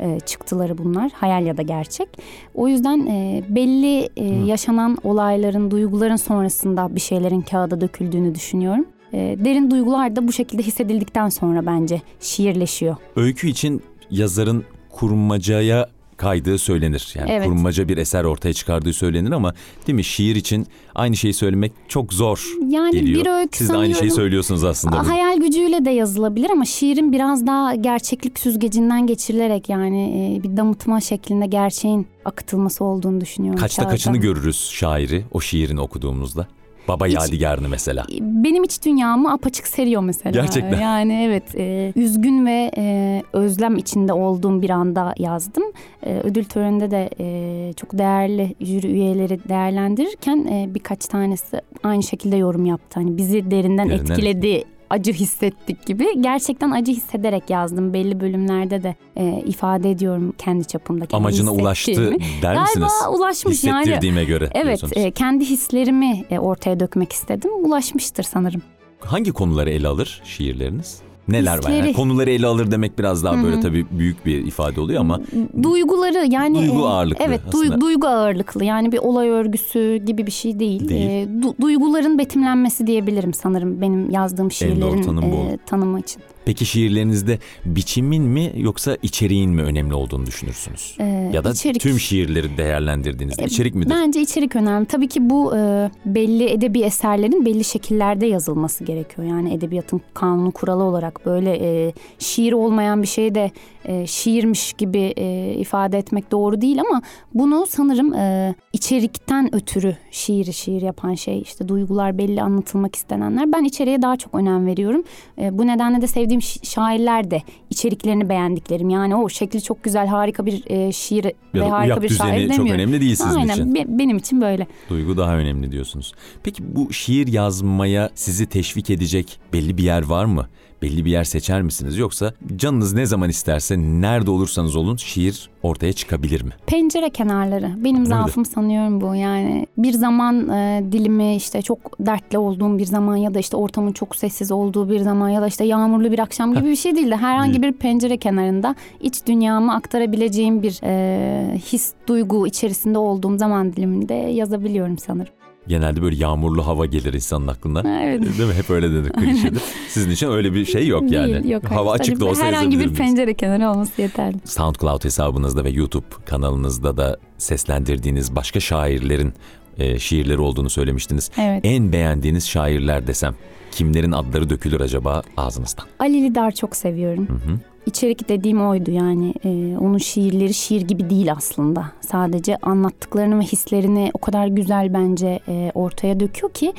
e, 0.00 0.20
çıktıları 0.20 0.78
bunlar 0.78 1.10
hayal 1.14 1.46
ya 1.46 1.56
da 1.56 1.62
gerçek. 1.62 2.08
O 2.54 2.68
yüzden 2.68 3.06
e, 3.06 3.42
belli 3.48 4.08
e, 4.16 4.24
yaşanan 4.24 4.98
olayların, 5.04 5.70
duyguların 5.70 6.16
sonrasında 6.16 6.94
bir 6.94 7.00
şeylerin 7.00 7.40
kağıda 7.40 7.80
döküldüğünü 7.80 8.34
düşünüyorum. 8.34 8.86
E, 9.12 9.36
derin 9.44 9.70
duygular 9.70 10.16
da 10.16 10.28
bu 10.28 10.32
şekilde 10.32 10.62
hissedildikten 10.62 11.28
sonra 11.28 11.66
bence 11.66 12.02
şiirleşiyor. 12.20 12.96
Öykü 13.16 13.48
için 13.48 13.82
yazarın 14.10 14.64
kurmacaya 14.90 15.88
kaydığı 16.16 16.58
söylenir. 16.58 17.14
Yani 17.18 17.30
Evet. 17.30 17.46
kurmaca 17.48 17.88
bir 17.88 17.96
eser 17.96 18.24
ortaya 18.24 18.52
çıkardığı 18.52 18.92
söylenir 18.92 19.30
ama 19.32 19.54
değil 19.86 19.96
mi 19.96 20.04
şiir 20.04 20.36
için 20.36 20.66
aynı 20.94 21.16
şeyi 21.16 21.34
söylemek 21.34 21.72
çok 21.88 22.12
zor 22.12 22.44
Yani 22.68 22.90
geliyor. 22.92 23.24
bir 23.24 23.30
öykü 23.30 23.58
Siz 23.58 23.68
de 23.70 23.76
aynı 23.76 23.94
şeyi 23.94 24.10
söylüyorsunuz 24.10 24.64
aslında. 24.64 24.98
bugün. 25.00 25.08
Hayal 25.10 25.36
gücüyle 25.40 25.84
de 25.84 25.90
yazılabilir 25.90 26.50
ama 26.50 26.64
şiirin 26.64 27.12
biraz 27.12 27.46
daha 27.46 27.74
gerçeklik 27.74 28.38
süzgecinden 28.38 29.06
geçirilerek 29.06 29.68
yani 29.68 30.36
e, 30.38 30.42
bir 30.42 30.56
damıtma 30.56 31.00
şeklinde 31.00 31.46
gerçeğin 31.46 32.06
akıtılması 32.24 32.84
olduğunu 32.84 33.20
düşünüyorum. 33.20 33.60
Kaçta 33.60 33.82
kağıda. 33.82 33.92
kaçını 33.94 34.16
görürüz 34.16 34.70
şairi 34.72 35.24
o 35.32 35.40
şiirini 35.40 35.80
okuduğumuzda? 35.80 36.46
Baba 36.88 37.06
Yadigar'ını 37.06 37.68
mesela. 37.68 38.04
Benim 38.20 38.64
iç 38.64 38.84
dünyamı 38.84 39.32
apaçık 39.32 39.66
seriyor 39.66 40.02
mesela. 40.02 40.30
Gerçekten. 40.30 40.80
Yani 40.80 41.22
evet 41.26 41.54
e, 41.54 41.92
üzgün 41.96 42.46
ve 42.46 42.70
e, 42.76 43.22
özlem 43.32 43.76
içinde 43.76 44.12
olduğum 44.12 44.62
bir 44.62 44.70
anda 44.70 45.14
yazdım. 45.18 45.64
E, 46.06 46.20
ödül 46.24 46.44
töreninde 46.44 46.90
de 46.90 47.10
e, 47.20 47.72
çok 47.72 47.98
değerli 47.98 48.54
jüri 48.60 48.86
üyeleri 48.86 49.48
değerlendirirken 49.48 50.36
e, 50.36 50.74
birkaç 50.74 51.06
tanesi 51.06 51.60
aynı 51.82 52.02
şekilde 52.02 52.36
yorum 52.36 52.66
yaptı. 52.66 53.00
Hani 53.00 53.16
bizi 53.16 53.50
derinden, 53.50 53.88
Derinden 53.88 54.12
etkiledi. 54.12 54.64
Acı 54.90 55.12
hissettik 55.12 55.86
gibi. 55.86 56.06
Gerçekten 56.20 56.70
acı 56.70 56.92
hissederek 56.92 57.50
yazdım. 57.50 57.92
Belli 57.92 58.20
bölümlerde 58.20 58.82
de 58.82 58.94
e, 59.16 59.42
ifade 59.46 59.90
ediyorum 59.90 60.34
kendi 60.38 60.66
çapımda. 60.66 61.06
kendi 61.06 61.16
Amacına 61.22 61.52
ulaştı 61.52 62.10
der 62.42 62.60
misiniz? 62.60 62.88
Galiba 63.02 63.16
ulaşmış 63.18 63.64
yani. 63.64 63.80
Hissettirdiğime 63.80 64.24
göre 64.24 64.50
Evet, 64.54 64.82
e, 64.92 65.10
kendi 65.10 65.44
hislerimi 65.44 66.24
e, 66.30 66.38
ortaya 66.38 66.80
dökmek 66.80 67.12
istedim. 67.12 67.50
Ulaşmıştır 67.64 68.22
sanırım. 68.22 68.62
Hangi 69.00 69.32
konuları 69.32 69.70
ele 69.70 69.88
alır 69.88 70.22
şiirleriniz? 70.24 70.98
Neler 71.28 71.64
var? 71.64 71.70
Yani 71.70 71.92
konuları 71.92 72.30
ele 72.30 72.46
alır 72.46 72.70
demek 72.70 72.98
biraz 72.98 73.24
daha 73.24 73.42
böyle 73.42 73.54
Hı 73.56 73.58
hı. 73.58 73.62
tabii 73.62 73.86
büyük 73.90 74.26
bir 74.26 74.46
ifade 74.46 74.80
oluyor 74.80 75.00
ama 75.00 75.20
Duyguları 75.62 76.26
yani 76.30 76.58
Duygu 76.58 76.80
e, 76.80 76.84
ağırlıklı 76.84 77.24
Evet, 77.24 77.40
aslında. 77.48 77.80
duygu 77.80 78.06
ağırlıklı. 78.06 78.64
Yani 78.64 78.92
bir 78.92 78.98
olay 78.98 79.28
örgüsü 79.28 79.96
gibi 79.96 80.26
bir 80.26 80.32
şey 80.32 80.58
değil. 80.58 80.88
Değil. 80.88 81.10
E, 81.10 81.24
du- 81.24 81.60
duyguların 81.60 82.18
betimlenmesi 82.18 82.86
diyebilirim 82.86 83.34
sanırım 83.34 83.80
benim 83.80 84.10
yazdığım 84.10 84.50
şiirlerin 84.52 85.22
e, 85.22 85.58
tanımı 85.66 86.00
için. 86.00 86.22
Peki 86.46 86.66
şiirlerinizde 86.66 87.38
biçimin 87.66 88.22
mi 88.22 88.52
yoksa 88.56 88.96
içeriğin 89.02 89.50
mi 89.50 89.62
önemli 89.62 89.94
olduğunu 89.94 90.26
düşünürsünüz? 90.26 90.96
E, 91.00 91.04
Ya 91.32 91.44
da 91.44 91.50
içerik. 91.50 91.80
tüm 91.80 92.00
şiirleri 92.00 92.56
değerlendirdiğinizde 92.56 93.42
E, 93.42 93.46
içerik 93.46 93.74
midir? 93.74 93.90
Bence 93.90 94.20
içerik 94.20 94.56
önemli. 94.56 94.86
Tabii 94.86 95.08
ki 95.08 95.30
bu 95.30 95.56
e, 95.56 95.90
belli 96.06 96.44
edebi 96.50 96.80
eserlerin 96.80 97.44
belli 97.44 97.64
şekillerde 97.64 98.26
yazılması 98.26 98.84
gerekiyor. 98.84 99.28
Yani 99.28 99.54
edebiyatın 99.54 100.00
kanunu 100.14 100.50
kuralı 100.52 100.82
olarak 100.82 101.26
böyle 101.26 101.56
e, 101.60 101.92
şiir 102.18 102.52
olmayan 102.52 103.02
bir 103.02 103.06
şeyi 103.08 103.34
de 103.34 103.50
e, 103.84 104.06
şiirmiş 104.06 104.72
gibi 104.72 104.98
e, 105.16 105.54
ifade 105.58 105.98
etmek 105.98 106.30
doğru 106.30 106.60
değil 106.60 106.80
ama 106.90 107.02
bunu 107.34 107.66
sanırım 107.68 108.14
e, 108.14 108.54
içerikten 108.72 109.54
ötürü 109.54 109.96
şiiri 110.10 110.52
şiir 110.52 110.82
yapan 110.82 111.14
şey 111.14 111.40
işte 111.42 111.68
duygular 111.68 112.18
belli 112.18 112.42
anlatılmak 112.42 112.96
istenenler. 112.96 113.52
Ben 113.52 113.64
içeriğe 113.64 114.02
daha 114.02 114.16
çok 114.16 114.34
önem 114.34 114.66
veriyorum. 114.66 115.04
E, 115.38 115.58
bu 115.58 115.66
nedenle 115.66 116.00
de 116.02 116.06
sevdiğim 116.06 116.35
şi- 116.38 116.66
şairler 116.66 117.30
de 117.30 117.42
içeriklerini 117.76 118.28
beğendiklerim. 118.28 118.90
Yani 118.90 119.16
o 119.16 119.28
şekli 119.28 119.62
çok 119.62 119.82
güzel 119.84 120.06
harika 120.06 120.46
bir 120.46 120.62
e, 120.66 120.92
şiir 120.92 121.24
ya 121.24 121.32
ve 121.54 121.68
harika 121.68 122.02
bir 122.02 122.08
şair 122.08 122.34
düzeni 122.34 122.48
çok 122.48 122.58
demiyorum. 122.58 122.80
önemli 122.82 123.00
değil 123.00 123.14
sizin 123.14 123.36
Aynen 123.36 123.52
için. 123.54 123.74
be- 123.74 123.84
benim 123.88 124.16
için 124.16 124.40
böyle. 124.40 124.66
Duygu 124.90 125.16
daha 125.16 125.36
önemli 125.36 125.72
diyorsunuz. 125.72 126.12
Peki 126.42 126.76
bu 126.76 126.92
şiir 126.92 127.26
yazmaya 127.26 128.10
sizi 128.14 128.46
teşvik 128.46 128.90
edecek 128.90 129.40
belli 129.52 129.78
bir 129.78 129.82
yer 129.82 130.02
var 130.06 130.24
mı? 130.24 130.46
belli 130.82 131.04
bir 131.04 131.10
yer 131.10 131.24
seçer 131.24 131.62
misiniz? 131.62 131.98
Yoksa 131.98 132.32
canınız 132.56 132.92
ne 132.94 133.06
zaman 133.06 133.30
isterse 133.30 133.78
nerede 133.78 134.30
olursanız 134.30 134.76
olun 134.76 134.96
şiir 134.96 135.50
ortaya 135.62 135.92
çıkabilir 135.92 136.42
mi? 136.42 136.50
Pencere 136.66 137.10
kenarları. 137.10 137.72
Benim 137.84 137.96
Öyle 138.00 138.08
zaafım 138.08 138.44
sanıyorum 138.44 139.00
bu. 139.00 139.14
Yani 139.14 139.66
bir 139.78 139.92
zaman 139.92 140.48
e, 140.48 140.84
dilimi 140.92 141.36
işte 141.36 141.62
çok 141.62 141.78
dertli 142.00 142.38
olduğum 142.38 142.78
bir 142.78 142.84
zaman 142.84 143.16
ya 143.16 143.34
da 143.34 143.38
işte 143.38 143.56
ortamın 143.56 143.92
çok 143.92 144.16
sessiz 144.16 144.52
olduğu 144.52 144.90
bir 144.90 145.00
zaman 145.00 145.28
ya 145.28 145.42
da 145.42 145.46
işte 145.46 145.64
yağmurlu 145.64 146.12
bir 146.12 146.18
akşam 146.18 146.54
gibi 146.54 146.64
bir 146.70 146.76
şey 146.76 146.96
değil 146.96 147.10
de 147.10 147.16
herhangi 147.16 147.62
bir 147.62 147.65
pencere 147.72 148.16
kenarında 148.16 148.74
iç 149.00 149.26
dünyamı 149.26 149.74
aktarabileceğim 149.74 150.62
bir 150.62 150.80
e, 150.82 151.58
his, 151.58 151.92
duygu 152.06 152.46
içerisinde 152.46 152.98
olduğum 152.98 153.38
zaman 153.38 153.72
diliminde 153.72 154.14
yazabiliyorum 154.14 154.98
sanırım. 154.98 155.32
Genelde 155.68 156.02
böyle 156.02 156.16
yağmurlu 156.16 156.66
hava 156.66 156.86
gelir 156.86 157.14
insanın 157.14 157.46
aklına. 157.46 158.02
Evet. 158.02 158.22
Değil 158.38 158.48
mi? 158.48 158.54
Hep 158.54 158.70
öyle 158.70 158.90
denir 158.90 159.10
klişedir. 159.10 159.62
Sizin 159.88 160.10
için 160.10 160.30
öyle 160.30 160.54
bir 160.54 160.64
şey 160.64 160.86
yok 160.86 161.12
yani. 161.12 161.32
Değil, 161.32 161.48
yok, 161.48 161.64
Hava 161.64 161.90
hayır. 161.90 162.00
açık 162.00 162.20
da 162.20 162.24
olsa 162.24 162.44
Herhangi 162.44 162.78
bir 162.78 162.94
pencere 162.94 163.34
kenarı 163.34 163.70
olması 163.70 164.02
yeterli. 164.02 164.36
SoundCloud 164.44 165.04
hesabınızda 165.04 165.64
ve 165.64 165.70
YouTube 165.70 166.06
kanalınızda 166.26 166.96
da 166.96 167.18
seslendirdiğiniz 167.38 168.36
başka 168.36 168.60
şairlerin 168.60 169.34
e, 169.78 169.98
şiirleri 169.98 170.38
olduğunu 170.40 170.70
söylemiştiniz. 170.70 171.30
Evet. 171.38 171.60
En 171.64 171.92
beğendiğiniz 171.92 172.48
şairler 172.48 173.06
desem 173.06 173.34
kimlerin 173.70 174.12
adları 174.12 174.50
dökülür 174.50 174.80
acaba 174.80 175.22
ağzınızdan? 175.36 175.84
Ali 175.98 176.22
Lidar 176.22 176.50
çok 176.50 176.76
seviyorum. 176.76 177.28
Hı 177.28 177.32
hı. 177.32 177.58
İçerik 177.86 178.28
dediğim 178.28 178.66
oydu 178.66 178.90
yani 178.90 179.34
Ee, 179.44 179.76
onun 179.78 179.98
şiirleri 179.98 180.54
şiir 180.54 180.80
gibi 180.80 181.10
değil 181.10 181.32
aslında. 181.32 181.92
Sadece 182.00 182.56
anlattıklarını 182.56 183.38
ve 183.38 183.42
hislerini 183.42 184.10
o 184.14 184.18
kadar 184.18 184.46
güzel 184.46 184.94
bence 184.94 185.40
e, 185.48 185.70
ortaya 185.74 186.20
döküyor 186.20 186.52
ki 186.52 186.72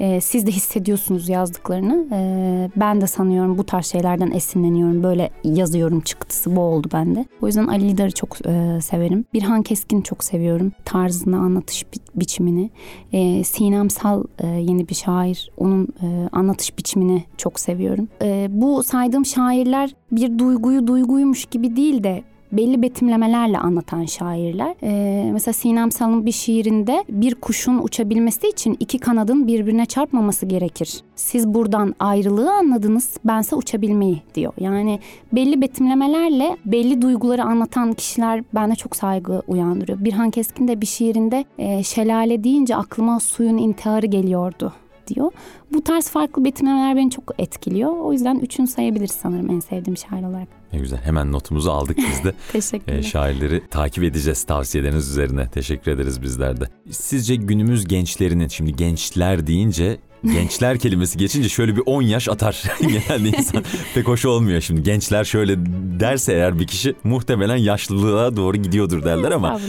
e, 0.00 0.20
siz 0.20 0.46
de 0.46 0.50
hissediyorsunuz 0.50 1.28
yazdıklarını. 1.28 2.06
E, 2.12 2.70
ben 2.76 3.00
de 3.00 3.06
sanıyorum 3.06 3.58
bu 3.58 3.64
tarz 3.64 3.86
şeylerden 3.86 4.30
esinleniyorum. 4.30 5.02
Böyle 5.02 5.30
yazıyorum 5.44 6.00
çıktısı 6.00 6.56
bu 6.56 6.60
oldu 6.60 6.88
bende. 6.92 7.24
O 7.42 7.46
yüzden 7.46 7.66
Ali 7.66 7.88
Lidar'ı 7.88 8.10
çok 8.10 8.46
e, 8.46 8.80
severim. 8.82 9.24
Birhan 9.34 9.62
Keskin'i 9.62 10.02
çok 10.02 10.24
seviyorum. 10.24 10.72
Tarzını, 10.84 11.38
anlatış 11.38 11.84
bi- 11.92 12.20
biçimini. 12.20 12.70
E, 13.12 13.44
Sinem 13.44 13.90
Sal 13.90 14.24
e, 14.38 14.46
yeni 14.46 14.88
bir 14.88 14.94
şair. 14.94 15.50
Onun 15.56 15.88
e, 16.02 16.28
anlatış 16.32 16.78
biçimini 16.78 17.24
çok 17.36 17.60
seviyorum. 17.60 18.08
E, 18.22 18.46
bu 18.50 18.82
saydığım 18.82 19.26
şairler 19.26 19.94
bir 20.12 20.38
duyguyu 20.38 20.86
duyguymuş 20.86 21.44
gibi 21.44 21.76
değil 21.76 22.04
de 22.04 22.24
belli 22.52 22.82
betimlemelerle 22.82 23.58
anlatan 23.58 24.04
şairler. 24.04 24.74
Ee, 24.82 25.30
mesela 25.32 25.52
Sinem 25.52 25.90
Sal'ın 25.90 26.26
bir 26.26 26.32
şiirinde 26.32 27.04
bir 27.08 27.34
kuşun 27.34 27.78
uçabilmesi 27.78 28.48
için 28.48 28.76
iki 28.80 28.98
kanadın 28.98 29.46
birbirine 29.46 29.86
çarpmaması 29.86 30.46
gerekir. 30.46 31.00
Siz 31.16 31.48
buradan 31.48 31.94
ayrılığı 31.98 32.52
anladınız, 32.52 33.16
bense 33.24 33.56
uçabilmeyi 33.56 34.22
diyor. 34.34 34.52
Yani 34.60 35.00
belli 35.32 35.60
betimlemelerle 35.60 36.56
belli 36.64 37.02
duyguları 37.02 37.44
anlatan 37.44 37.92
kişiler 37.92 38.42
bende 38.54 38.74
çok 38.74 38.96
saygı 38.96 39.42
uyandırıyor. 39.46 40.04
Birhan 40.04 40.30
Keskin 40.30 40.68
de 40.68 40.80
bir 40.80 40.86
şiirinde 40.86 41.44
e, 41.58 41.82
şelale 41.82 42.44
deyince 42.44 42.76
aklıma 42.76 43.20
suyun 43.20 43.58
intiharı 43.58 44.06
geliyordu 44.06 44.72
diyor. 45.06 45.32
Bu 45.72 45.84
tarz 45.84 46.08
farklı 46.08 46.44
betimlemeler 46.44 46.96
beni 46.96 47.10
çok 47.10 47.24
etkiliyor. 47.38 47.92
O 48.00 48.12
yüzden 48.12 48.38
üçünü 48.38 48.66
sayabiliriz 48.66 49.12
sanırım 49.22 49.50
en 49.50 49.60
sevdiğim 49.60 49.96
şair 49.96 50.22
olarak. 50.22 50.48
Ne 50.72 50.78
güzel. 50.78 50.98
Hemen 50.98 51.32
notumuzu 51.32 51.70
aldık 51.70 51.96
biz 51.98 52.24
de. 52.24 52.32
Teşekkürler. 52.52 52.98
E, 52.98 53.02
şairleri 53.02 53.62
takip 53.70 54.04
edeceğiz 54.04 54.44
tavsiyeleriniz 54.44 55.10
üzerine. 55.10 55.48
Teşekkür 55.48 55.90
ederiz 55.90 56.22
bizler 56.22 56.60
de. 56.60 56.64
Sizce 56.90 57.36
günümüz 57.36 57.88
gençlerinin, 57.88 58.48
şimdi 58.48 58.76
gençler 58.76 59.46
deyince 59.46 59.98
gençler 60.24 60.78
kelimesi 60.78 61.18
geçince 61.18 61.48
şöyle 61.48 61.76
bir 61.76 61.82
10 61.86 62.02
yaş 62.02 62.28
atar 62.28 62.62
genelde 62.80 63.28
insan. 63.28 63.64
Pek 63.94 64.08
hoş 64.08 64.24
olmuyor 64.24 64.60
şimdi. 64.60 64.82
Gençler 64.82 65.24
şöyle 65.24 65.56
derse 66.00 66.32
eğer 66.32 66.58
bir 66.58 66.66
kişi 66.66 66.94
muhtemelen 67.04 67.56
yaşlılığa 67.56 68.36
doğru 68.36 68.56
gidiyordur 68.56 69.04
derler 69.04 69.30
ama. 69.30 69.60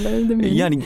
Yani 0.51 0.84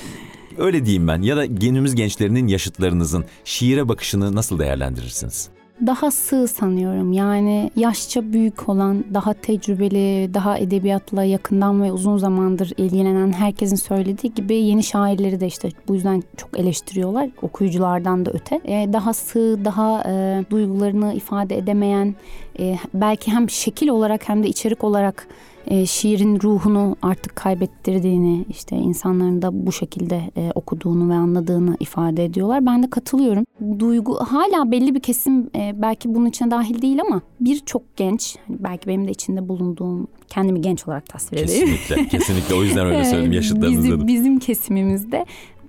öyle 0.62 0.86
diyeyim 0.86 1.08
ben. 1.08 1.22
Ya 1.22 1.38
da 1.38 1.46
günümüz 1.46 1.96
gençlerinin 1.96 2.48
yaşıtlarınızın 2.48 3.26
şiire 3.46 3.90
bakışını 3.90 4.36
nasıl 4.36 4.60
değerlendirirsiniz? 4.60 5.50
daha 5.86 6.12
sığ 6.12 6.48
sanıyorum. 6.48 7.14
Yani 7.14 7.72
yaşça 7.76 8.34
büyük 8.34 8.70
olan, 8.70 9.04
daha 9.14 9.34
tecrübeli, 9.34 10.34
daha 10.34 10.58
edebiyatla 10.58 11.24
yakından 11.24 11.84
ve 11.84 11.92
uzun 11.92 12.18
zamandır 12.18 12.72
ilgilenen 12.78 13.32
herkesin 13.32 13.76
söylediği 13.76 14.34
gibi 14.34 14.56
yeni 14.56 14.84
şairleri 14.84 15.40
de 15.40 15.48
işte 15.48 15.70
bu 15.88 15.96
yüzden 15.96 16.24
çok 16.38 16.60
eleştiriyorlar 16.60 17.30
okuyuculardan 17.42 18.26
da 18.26 18.32
öte. 18.32 18.62
Ee, 18.66 18.90
daha 18.94 19.14
sığ, 19.14 19.66
daha 19.66 20.04
e, 20.08 20.46
duygularını 20.52 21.14
ifade 21.14 21.58
edemeyen, 21.58 22.16
e, 22.60 22.78
belki 22.94 23.32
hem 23.32 23.50
şekil 23.50 23.88
olarak 23.88 24.30
hem 24.30 24.44
de 24.44 24.48
içerik 24.48 24.84
olarak 24.84 25.28
e, 25.72 25.86
şiirin 25.86 26.40
ruhunu 26.42 26.96
artık 27.02 27.36
kaybettirdiğini 27.36 28.46
işte 28.50 28.76
insanların 28.76 29.42
da 29.42 29.66
bu 29.66 29.72
şekilde 29.72 30.22
e, 30.38 30.52
okuduğunu 30.56 31.10
ve 31.10 31.14
anladığını 31.14 31.78
ifade 31.80 32.26
ediyorlar. 32.26 32.66
Ben 32.66 32.84
de 32.84 32.90
katılıyorum. 32.90 33.46
Duygu 33.80 34.16
hala 34.16 34.72
belli 34.72 34.96
bir 34.96 35.00
kesim 35.00 35.50
e, 35.56 35.74
belki 35.82 36.16
bunun 36.16 36.26
içine 36.26 36.52
dahil 36.52 36.82
değil 36.82 37.02
ama 37.02 37.22
birçok 37.40 37.98
genç 37.98 38.38
hani 38.48 38.64
belki 38.64 38.88
benim 38.88 39.08
de 39.08 39.12
içinde 39.12 39.50
bulunduğum 39.50 40.08
kendimi 40.28 40.62
genç 40.62 40.88
olarak 40.88 41.06
tasvir 41.06 41.38
edeyim. 41.38 41.68
Kesinlikle. 41.68 42.08
kesinlikle. 42.18 42.56
O 42.56 42.64
yüzden 42.64 42.86
öyle 42.86 43.06
söyledim 43.06 43.32
Ee, 43.32 43.36
yaşıtlarınızda 43.36 43.84
bizim, 43.84 44.08
bizim 44.08 44.40
kesimimizde 44.40 45.26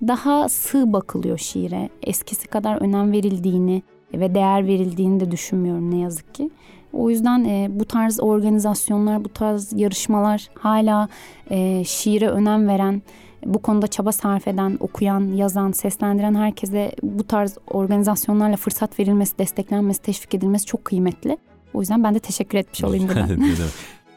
daha 0.08 0.48
sığ 0.48 0.92
bakılıyor 0.92 1.38
şiire. 1.38 1.88
Eskisi 2.02 2.48
kadar 2.48 2.76
önem 2.76 3.12
verildiğini 3.12 3.82
ve 4.14 4.34
değer 4.34 4.66
verildiğini 4.66 5.20
de 5.20 5.30
düşünmüyorum 5.30 5.90
ne 5.90 5.98
yazık 5.98 6.34
ki. 6.34 6.50
O 6.92 7.10
yüzden 7.10 7.44
e, 7.44 7.68
bu 7.70 7.84
tarz 7.84 8.20
organizasyonlar, 8.20 9.24
bu 9.24 9.28
tarz 9.28 9.72
yarışmalar 9.72 10.48
hala 10.58 11.08
e, 11.50 11.84
şiire 11.84 12.28
önem 12.28 12.68
veren, 12.68 13.02
bu 13.46 13.58
konuda 13.62 13.86
çaba 13.86 14.12
sarf 14.12 14.48
eden, 14.48 14.76
okuyan, 14.80 15.32
yazan, 15.32 15.72
seslendiren 15.72 16.34
herkese 16.34 16.92
bu 17.02 17.24
tarz 17.24 17.58
organizasyonlarla 17.70 18.56
fırsat 18.56 18.98
verilmesi, 18.98 19.38
desteklenmesi, 19.38 20.02
teşvik 20.02 20.34
edilmesi 20.34 20.66
çok 20.66 20.84
kıymetli. 20.84 21.38
O 21.74 21.80
yüzden 21.80 22.04
ben 22.04 22.14
de 22.14 22.18
teşekkür 22.18 22.58
etmiş 22.58 22.84
olayım 22.84 23.08
buradan. 23.08 23.40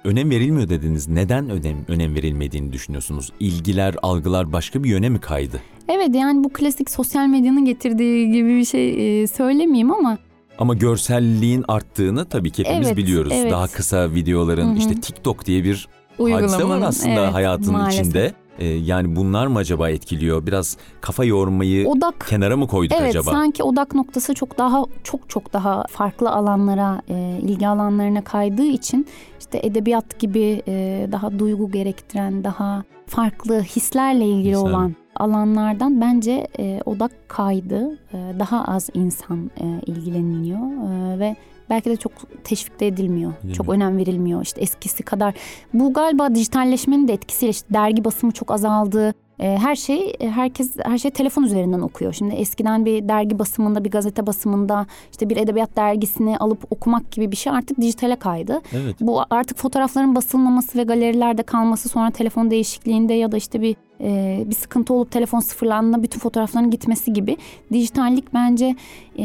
Önem 0.04 0.30
verilmiyor 0.30 0.70
dediniz. 0.70 1.08
Neden 1.08 1.50
önem 1.50 1.78
önem 1.88 2.16
verilmediğini 2.16 2.74
düşünüyorsunuz? 2.74 3.32
İlgiler, 3.40 3.96
algılar 4.02 4.54
başka 4.54 4.84
bir 4.84 4.90
yöne 4.90 5.10
mi 5.10 5.20
kaydı? 5.20 5.62
Evet 5.88 6.16
yani 6.16 6.44
bu 6.44 6.50
klasik 6.50 6.90
sosyal 6.90 7.28
medyanın 7.28 7.66
getirdiği 7.66 8.32
gibi 8.32 8.50
bir 8.50 8.66
şey 8.66 9.22
e, 9.22 9.28
söylemeyeyim 9.28 9.92
ama 9.92 10.18
Ama 10.60 10.74
görselliğin 10.74 11.66
arttığını 11.68 12.26
tabii 12.26 12.52
ki 12.52 12.64
hepimiz 12.64 12.88
Evet, 12.88 12.98
biliyoruz. 12.98 13.32
evet. 13.36 13.52
Daha 13.52 13.68
kısa 13.68 14.12
videoların 14.12 14.68
Hı 14.70 14.74
hı. 14.74 14.78
işte 14.78 15.02
TikTok 15.02 15.46
diye 15.46 15.64
bir 15.64 15.88
hadise 16.18 16.34
var 16.44 16.50
uygulamanın 16.50 16.82
aslında 16.82 17.24
evet, 17.24 17.34
hayatın 17.34 17.72
maalesef. 17.74 18.00
içinde. 18.02 18.34
Ee, 18.60 18.66
yani 18.66 19.16
bunlar 19.16 19.48
mı 19.48 19.58
acaba 19.60 19.90
etkiliyor? 19.90 20.46
Biraz 20.48 20.78
kafa 21.02 21.24
yormayı 21.26 21.88
Odak 21.88 22.26
kenara 22.30 22.58
mı 22.58 22.68
koyduk 22.68 22.98
Evet 23.00 23.10
acaba? 23.10 23.32
sanki 23.32 23.64
odak 23.64 23.96
noktası 23.96 24.34
çok 24.34 24.58
daha 24.58 24.84
çok 25.04 25.30
çok 25.30 25.54
daha 25.54 25.84
farklı 25.90 26.30
alanlara, 26.30 27.02
e, 27.10 27.40
ilgi 27.42 27.68
alanlarına 27.68 28.24
kaydığı 28.24 28.66
için 28.66 29.08
işte 29.40 29.60
edebiyat 29.64 30.20
gibi 30.20 30.62
e, 30.68 31.08
daha 31.12 31.40
duygu 31.40 31.72
gerektiren, 31.72 32.44
daha 32.44 32.84
farklı 33.08 33.62
hislerle 33.62 34.26
ilgili 34.26 34.56
Hisler. 34.56 34.70
olan 34.70 34.96
alanlardan 35.16 36.02
bence 36.02 36.48
e, 36.60 36.82
odak 36.86 37.12
kaydı. 37.28 38.00
E, 38.14 38.40
daha 38.40 38.64
az 38.66 38.90
insan 38.94 39.52
e, 39.60 39.66
ilgileniyor 39.86 40.60
e, 40.60 41.20
ve 41.20 41.36
belki 41.70 41.90
de 41.90 41.96
çok 41.96 42.12
teşvik 42.44 42.80
de 42.80 42.88
edilmiyor. 42.88 43.34
Değil 43.44 43.56
çok 43.56 43.68
mi? 43.68 43.74
önem 43.74 43.98
verilmiyor. 43.98 44.42
İşte 44.42 44.62
eskisi 44.62 45.04
kadar. 45.04 45.34
Bu 45.74 45.94
galiba 45.94 46.36
dijitalleşmenin 46.36 47.08
de 47.08 47.14
etkisiyle 47.14 47.50
işte 47.50 47.74
dergi 47.74 48.06
basımı 48.06 48.32
çok 48.32 48.52
azaldı. 48.52 49.14
E, 49.40 49.58
her 49.58 49.76
şey 49.76 50.16
e, 50.20 50.30
herkes 50.30 50.78
her 50.84 50.98
şey 50.98 51.12
telefon 51.12 51.44
üzerinden 51.44 51.80
okuyor. 51.80 52.14
Şimdi 52.14 52.36
eskiden 52.36 52.86
bir 52.86 53.10
dergi 53.10 53.40
basımında, 53.40 53.86
bir 53.86 53.92
gazete 53.92 54.28
basımında 54.28 54.86
işte 55.12 55.30
bir 55.30 55.38
edebiyat 55.38 55.76
dergisini 55.78 56.38
alıp 56.38 56.72
okumak 56.72 57.12
gibi 57.12 57.32
bir 57.32 57.36
şey 57.36 57.54
artık 57.54 57.82
dijitale 57.82 58.16
kaydı. 58.16 58.62
Evet. 58.74 58.96
Bu 59.02 59.22
artık 59.30 59.58
fotoğrafların 59.58 60.16
basılmaması 60.16 60.78
ve 60.78 60.84
galerilerde 60.84 61.44
kalması 61.44 61.90
sonra 61.90 62.12
telefon 62.12 62.52
değişikliğinde 62.52 63.14
ya 63.14 63.32
da 63.32 63.38
işte 63.38 63.62
bir 63.62 63.76
e, 64.02 64.44
bir 64.48 64.56
sıkıntı 64.56 64.94
olup 64.94 65.12
telefon 65.12 65.40
sıfırlandığında 65.40 66.04
bütün 66.04 66.20
fotoğrafların 66.20 66.72
gitmesi 66.72 67.14
gibi 67.14 67.38
dijitallik 67.72 68.34
bence 68.34 68.76
e, 69.18 69.24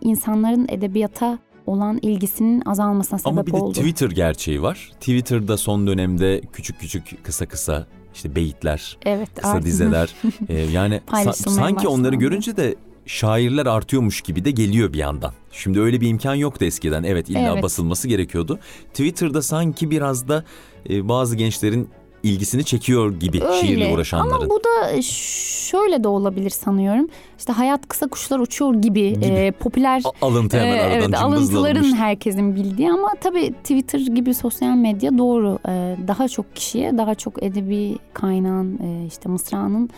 insanların 0.00 0.66
edebiyata 0.68 1.38
olan 1.66 1.98
ilgisinin 2.02 2.62
azalmasına 2.66 3.18
sebep 3.18 3.32
Ama 3.32 3.46
bir 3.46 3.52
de 3.52 3.56
oldu. 3.56 3.72
Twitter 3.72 4.10
gerçeği 4.10 4.62
var. 4.62 4.90
Twitter'da 5.00 5.56
son 5.56 5.86
dönemde 5.86 6.40
küçük 6.52 6.80
küçük 6.80 7.24
kısa 7.24 7.46
kısa 7.46 7.86
işte 8.14 8.34
beyitler, 8.34 8.98
evet, 9.04 9.28
kısa 9.34 9.48
artık- 9.48 9.66
dizeler. 9.66 10.14
Ee, 10.48 10.54
yani 10.72 11.00
sa- 11.06 11.50
sanki 11.50 11.88
onları 11.88 12.16
görünce 12.16 12.56
de 12.56 12.74
şairler 13.06 13.66
artıyormuş 13.66 14.20
gibi 14.20 14.44
de 14.44 14.50
geliyor 14.50 14.92
bir 14.92 14.98
yandan. 14.98 15.32
Şimdi 15.52 15.80
öyle 15.80 16.00
bir 16.00 16.08
imkan 16.08 16.34
yoktu 16.34 16.64
eskiden. 16.64 17.02
Evet 17.02 17.30
illa 17.30 17.52
Evet. 17.52 17.62
basılması 17.62 18.08
gerekiyordu. 18.08 18.58
Twitter'da 18.88 19.42
sanki 19.42 19.90
biraz 19.90 20.28
da 20.28 20.44
e, 20.90 21.08
bazı 21.08 21.36
gençlerin 21.36 21.88
ilgisini 22.26 22.64
çekiyor 22.64 23.12
gibi 23.20 23.40
şiirle 23.60 23.94
uğraşanların. 23.94 24.34
Ama 24.34 24.50
bu 24.50 24.60
da 24.64 25.02
şöyle 25.02 26.04
de 26.04 26.08
olabilir 26.08 26.50
sanıyorum. 26.50 27.08
İşte 27.38 27.52
hayat 27.52 27.88
kısa 27.88 28.06
kuşlar 28.08 28.38
uçuyor 28.38 28.74
gibi, 28.74 29.12
Gibi. 29.12 29.24
e, 29.24 29.50
popüler 29.50 30.02
A- 30.22 30.26
alıntı 30.26 30.56
hemen 30.60 30.76
e, 30.76 30.80
aradan 30.80 30.98
evet, 31.02 31.14
alıntıların 31.22 31.80
alınmış. 31.80 31.98
herkesin 31.98 32.56
bildiği 32.56 32.90
ama 32.92 33.08
tabii 33.20 33.52
Twitter 33.52 33.98
gibi 34.00 34.34
sosyal 34.34 34.76
medya 34.76 35.18
doğru. 35.18 35.58
E, 35.68 35.96
daha 36.08 36.28
çok 36.28 36.56
kişiye, 36.56 36.98
daha 36.98 37.14
çok 37.14 37.42
edebi 37.42 37.98
kaynağın 38.12 38.78
e, 38.82 39.06
işte 39.06 39.28
mısranın 39.28 39.90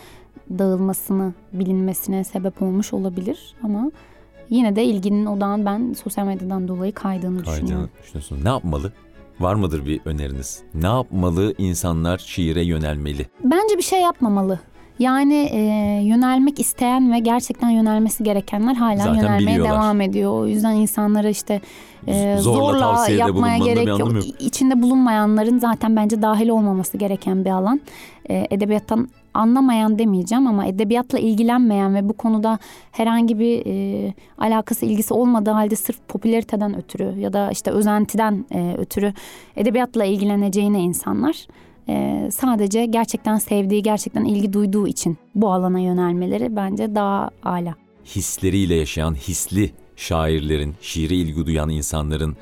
dağılmasını, 0.59 1.33
bilinmesine 1.53 2.23
sebep 2.23 2.61
olmuş 2.61 2.93
olabilir 2.93 3.55
ama 3.63 3.91
yine 4.49 4.75
de 4.75 4.83
ilginin 4.83 5.25
odağın 5.25 5.65
ben 5.65 5.93
sosyal 6.03 6.25
medyadan 6.25 6.67
dolayı 6.67 6.93
kaydığını 6.93 7.43
Kaydığını 7.43 7.55
düşünüyorum. 7.61 7.89
düşünüyorsun. 8.03 8.39
Ne 8.43 8.49
yapmalı? 8.49 8.93
Var 9.39 9.55
mıdır 9.55 9.85
bir 9.85 10.01
öneriniz? 10.05 10.59
Ne 10.73 10.87
yapmalı 10.87 11.53
insanlar 11.57 12.17
şiire 12.17 12.63
yönelmeli? 12.63 13.25
Bence 13.43 13.77
bir 13.77 13.83
şey 13.83 14.01
yapmamalı. 14.01 14.59
Yani 14.99 15.49
e, 15.51 15.59
yönelmek 16.03 16.59
isteyen 16.59 17.11
ve 17.13 17.19
gerçekten 17.19 17.69
yönelmesi 17.69 18.23
gerekenler 18.23 18.73
hala 18.73 18.97
Zaten 18.97 19.13
yönelmeye 19.13 19.47
biliyorlar. 19.47 19.73
devam 19.73 20.01
ediyor. 20.01 20.31
O 20.31 20.47
yüzden 20.47 20.71
insanlara 20.71 21.29
işte 21.29 21.61
e, 22.07 22.37
Zorla 22.37 22.95
zorla, 22.95 23.09
yapmaya 23.09 23.57
gerek 23.57 23.87
yok. 23.87 24.11
İçinde 24.39 24.81
bulunmayanların 24.81 25.59
zaten 25.59 25.95
bence 25.95 26.21
dahil 26.21 26.49
olmaması 26.49 26.97
gereken 26.97 27.45
bir 27.45 27.49
alan. 27.49 27.81
E, 28.29 28.47
edebiyattan 28.51 29.09
anlamayan 29.33 29.99
demeyeceğim 29.99 30.47
ama 30.47 30.65
edebiyatla 30.65 31.19
ilgilenmeyen 31.19 31.95
ve 31.95 32.09
bu 32.09 32.13
konuda 32.13 32.59
herhangi 32.91 33.39
bir 33.39 33.65
e, 33.65 34.13
alakası 34.37 34.85
ilgisi 34.85 35.13
olmadığı 35.13 35.51
halde 35.51 35.75
sırf 35.75 35.97
popülariteden 36.07 36.77
ötürü 36.77 37.19
ya 37.19 37.33
da 37.33 37.51
işte 37.51 37.71
özentiden 37.71 38.45
e, 38.51 38.75
ötürü 38.77 39.13
edebiyatla 39.55 40.05
ilgileneceğine 40.05 40.79
insanlar 40.79 41.47
e, 41.89 42.27
sadece 42.31 42.85
gerçekten 42.85 43.37
sevdiği, 43.37 43.83
gerçekten 43.83 44.25
ilgi 44.25 44.53
duyduğu 44.53 44.87
için 44.87 45.17
bu 45.35 45.51
alana 45.51 45.79
yönelmeleri 45.79 46.55
bence 46.55 46.95
daha 46.95 47.29
ala. 47.43 47.75
Hisleriyle 48.05 48.75
yaşayan 48.75 49.15
hisli 49.15 49.71
şairlerin, 49.95 50.75
şiire 50.81 51.15
ilgi 51.15 51.45
duyan 51.45 51.69
insanların 51.69 52.37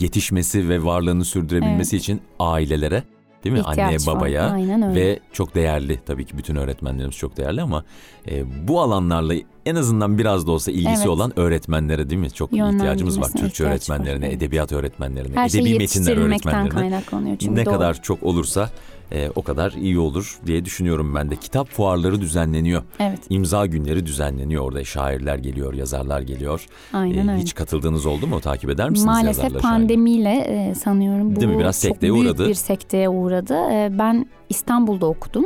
yetişmesi 0.00 0.68
ve 0.68 0.84
varlığını 0.84 1.24
sürdürebilmesi 1.24 1.96
için 1.96 2.20
ailelere 2.38 3.02
değil 3.44 3.52
mi? 3.52 3.60
İhtiyaç 3.60 3.78
Anneye, 3.78 3.98
var. 4.06 4.16
babaya 4.16 4.50
Aynen 4.50 4.82
öyle. 4.82 5.00
ve 5.00 5.18
çok 5.32 5.54
değerli 5.54 6.00
tabii 6.06 6.24
ki 6.24 6.38
bütün 6.38 6.56
öğretmenlerimiz 6.56 7.16
çok 7.16 7.36
değerli 7.36 7.62
ama 7.62 7.84
e, 8.30 8.44
bu 8.68 8.80
alanlarla 8.80 9.34
en 9.66 9.74
azından 9.76 10.18
biraz 10.18 10.46
da 10.46 10.50
olsa 10.52 10.70
ilgisi 10.72 10.90
Evet. 10.96 11.06
olan 11.08 11.38
öğretmenlere 11.38 12.10
değil 12.10 12.20
mi? 12.20 12.30
Çok 12.30 12.52
ihtiyacımız 12.52 13.20
var. 13.20 13.24
Türkçe 13.26 13.44
ihtiyaç 13.46 13.64
var, 13.64 13.70
öğretmenlerine, 13.70 14.26
evet. 14.26 14.36
edebiyat 14.36 14.72
öğretmenlerine, 14.72 15.36
Her 15.36 15.48
edebi 15.48 15.78
metinler 15.78 16.16
öğretmenlerine. 16.16 16.68
kaynaklanıyor. 16.68 17.36
Çünkü 17.38 17.54
ne 17.54 17.64
doğru. 17.64 17.74
kadar 17.74 18.02
çok 18.02 18.22
olursa 18.22 18.70
e, 19.14 19.30
o 19.34 19.42
kadar 19.42 19.72
iyi 19.72 19.98
olur 19.98 20.38
diye 20.46 20.64
düşünüyorum 20.64 21.14
ben 21.14 21.30
de. 21.30 21.36
Kitap 21.36 21.68
fuarları 21.68 22.20
düzenleniyor. 22.20 22.82
Evet, 23.00 23.18
İmza 23.30 23.66
günleri 23.66 24.06
düzenleniyor 24.06 24.64
orada. 24.64 24.84
Şairler 24.84 25.36
geliyor, 25.38 25.74
yazarlar 25.74 26.20
geliyor. 26.20 26.66
aynen 26.92 27.28
E, 27.28 27.32
öyle. 27.32 27.42
hiç 27.42 27.54
katıldığınız 27.54 28.06
oldu 28.06 28.26
mu? 28.26 28.40
Takip 28.40 28.70
eder 28.70 28.90
misiniz 28.90 29.06
Maalesef 29.06 29.42
şairleri? 29.42 29.62
pandemiyle 29.62 30.30
e, 30.34 30.74
sanıyorum 30.74 31.36
bu 31.36 31.40
Değil 31.40 31.52
mi? 31.52 31.58
Biraz 31.58 31.82
çok 31.82 31.90
sekteye 31.92 32.12
büyük 32.12 32.26
uğradı. 32.26 32.48
bir 32.48 32.54
sekteye 32.54 33.08
uğradı. 33.08 33.54
E, 33.54 33.88
ben 33.98 34.26
İstanbul'da 34.48 35.06
okudum. 35.06 35.44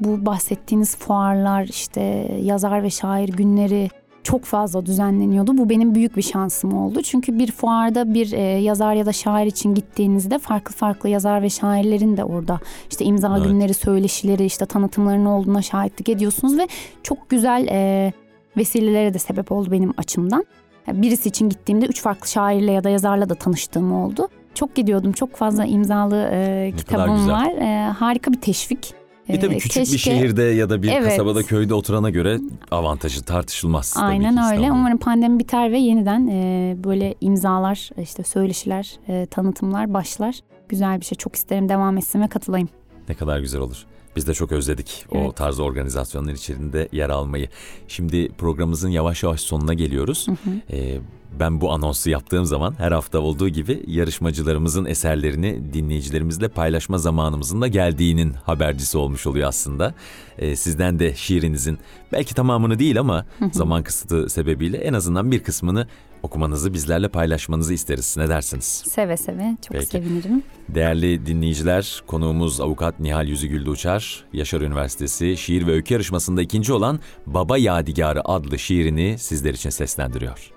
Bu 0.00 0.26
bahsettiğiniz 0.26 0.96
fuarlar 0.96 1.62
işte 1.64 2.00
yazar 2.42 2.82
ve 2.82 2.90
şair 2.90 3.28
günleri 3.28 3.90
çok 4.24 4.44
fazla 4.44 4.86
düzenleniyordu. 4.86 5.58
Bu 5.58 5.68
benim 5.70 5.94
büyük 5.94 6.16
bir 6.16 6.22
şansım 6.22 6.72
oldu. 6.72 7.02
Çünkü 7.02 7.38
bir 7.38 7.52
fuarda 7.52 8.14
bir 8.14 8.32
e, 8.32 8.40
yazar 8.40 8.94
ya 8.94 9.06
da 9.06 9.12
şair 9.12 9.46
için 9.46 9.74
gittiğinizde 9.74 10.38
farklı 10.38 10.74
farklı 10.74 11.08
yazar 11.08 11.42
ve 11.42 11.50
şairlerin 11.50 12.16
de 12.16 12.24
orada 12.24 12.60
işte 12.90 13.04
imza 13.04 13.36
Evet. 13.36 13.48
günleri, 13.48 13.74
söyleşileri, 13.74 14.44
işte 14.44 14.66
tanıtımlarının 14.66 15.26
olduğuna 15.26 15.62
şahitlik 15.62 16.08
ediyorsunuz 16.08 16.58
ve 16.58 16.68
çok 17.02 17.30
güzel 17.30 17.68
e, 17.70 18.12
vesilelere 18.56 19.14
de 19.14 19.18
sebep 19.18 19.52
oldu 19.52 19.70
benim 19.70 19.94
açımdan. 19.96 20.44
Yani 20.86 21.02
Birisi 21.02 21.28
için 21.28 21.48
gittiğimde 21.48 21.86
üç 21.86 22.02
farklı 22.02 22.28
şairle 22.28 22.72
ya 22.72 22.84
da 22.84 22.88
yazarla 22.90 23.28
da 23.28 23.34
tanıştığım 23.34 23.92
oldu. 23.92 24.28
Çok 24.54 24.74
gidiyordum. 24.74 25.12
Çok 25.12 25.36
fazla 25.36 25.64
imzalı 25.64 26.28
e, 26.32 26.72
kitabım 26.76 27.28
var. 27.30 27.46
E, 27.46 27.92
harika 27.92 28.32
bir 28.32 28.40
teşvik. 28.40 28.94
Bir 29.28 29.40
tabii 29.40 29.54
E, 29.54 29.58
küçük 29.58 29.82
bir 29.82 29.86
keşke- 29.86 29.98
şehirde 29.98 30.42
ya 30.42 30.70
da 30.70 30.82
bir 30.82 30.88
Evet. 30.92 31.04
kasabada 31.04 31.42
köyde 31.42 31.74
oturana 31.74 32.10
göre 32.10 32.38
avantajı 32.70 33.22
tartışılmaz. 33.22 33.92
tabii 33.92 34.04
Aynen 34.04 34.34
ki 34.36 34.42
öyle. 34.52 34.72
Umarım 34.72 34.98
pandemi 34.98 35.38
biter 35.38 35.72
ve 35.72 35.78
yeniden 35.78 36.26
e, 36.26 36.76
böyle 36.84 37.14
imzalar, 37.20 37.90
işte 38.02 38.22
söyleşiler, 38.22 38.96
e, 39.08 39.26
tanıtımlar 39.26 39.94
başlar. 39.94 40.34
Güzel 40.68 41.00
bir 41.00 41.04
şey. 41.04 41.16
Çok 41.18 41.36
isterim 41.36 41.68
devam 41.68 41.96
etsin 41.98 42.22
ve 42.22 42.28
katılayım. 42.28 42.68
Ne 43.08 43.14
kadar 43.14 43.38
güzel 43.40 43.60
olur. 43.60 43.84
Biz 44.16 44.26
de 44.26 44.34
çok 44.34 44.52
özledik 44.52 45.06
o 45.12 45.18
Evet. 45.18 45.36
tarz 45.36 45.60
organizasyonlar 45.60 46.32
içerisinde 46.32 46.88
yer 46.92 47.10
almayı. 47.10 47.48
Şimdi 47.88 48.28
programımızın 48.28 48.88
yavaş 48.88 49.22
yavaş 49.22 49.40
sonuna 49.40 49.74
geliyoruz. 49.74 50.26
Ee, 50.72 50.96
ben 51.40 51.60
bu 51.60 51.72
anonsu 51.72 52.10
yaptığım 52.10 52.44
zaman 52.44 52.74
her 52.78 52.92
hafta 52.92 53.18
olduğu 53.18 53.48
gibi 53.48 53.82
yarışmacılarımızın 53.86 54.84
eserlerini 54.84 55.72
dinleyicilerimizle 55.72 56.48
paylaşma 56.48 56.98
zamanımızın 56.98 57.60
da 57.60 57.66
geldiğinin 57.66 58.32
habercisi 58.32 58.98
olmuş 58.98 59.26
oluyor 59.26 59.48
aslında. 59.48 59.94
Ee, 60.38 60.56
sizden 60.56 60.98
de 60.98 61.14
şiirinizin 61.14 61.78
belki 62.12 62.34
tamamını 62.34 62.78
değil 62.78 63.00
ama 63.00 63.26
zaman 63.52 63.82
kısıtı 63.82 64.30
sebebiyle 64.30 64.76
en 64.76 64.92
azından 64.92 65.30
bir 65.30 65.42
kısmını 65.42 65.86
okumanızı 66.24 66.74
bizlerle 66.74 67.08
paylaşmanızı 67.08 67.74
isteriz. 67.74 68.16
Ne 68.16 68.28
dersiniz? 68.28 68.64
Seve 68.64 69.16
seve. 69.16 69.56
Çok 69.68 69.72
Peki. 69.72 69.86
sevinirim. 69.86 70.42
Değerli 70.68 71.26
dinleyiciler, 71.26 72.02
konuğumuz 72.06 72.60
avukat 72.60 73.00
Nihal 73.00 73.28
Yüzügül 73.28 73.66
Uçar, 73.66 74.24
Yaşar 74.32 74.60
Üniversitesi 74.60 75.36
şiir 75.36 75.66
ve 75.66 75.72
öykü 75.72 75.94
yarışmasında 75.94 76.42
ikinci 76.42 76.72
olan 76.72 77.00
Baba 77.26 77.58
Yadigarı 77.58 78.28
adlı 78.28 78.58
şiirini 78.58 79.18
sizler 79.18 79.54
için 79.54 79.70
seslendiriyor. 79.70 80.54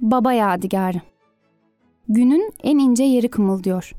Baba 0.00 0.32
yadigarı. 0.32 1.00
Günün 2.08 2.52
en 2.62 2.78
ince 2.78 3.04
yeri 3.04 3.28
kımıldıyor. 3.28 3.92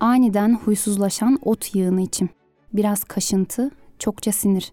Aniden 0.00 0.54
huysuzlaşan 0.54 1.38
ot 1.44 1.74
yığını 1.74 2.00
içim. 2.00 2.28
Biraz 2.72 3.04
kaşıntı, 3.04 3.70
çokça 3.98 4.32
sinir. 4.32 4.72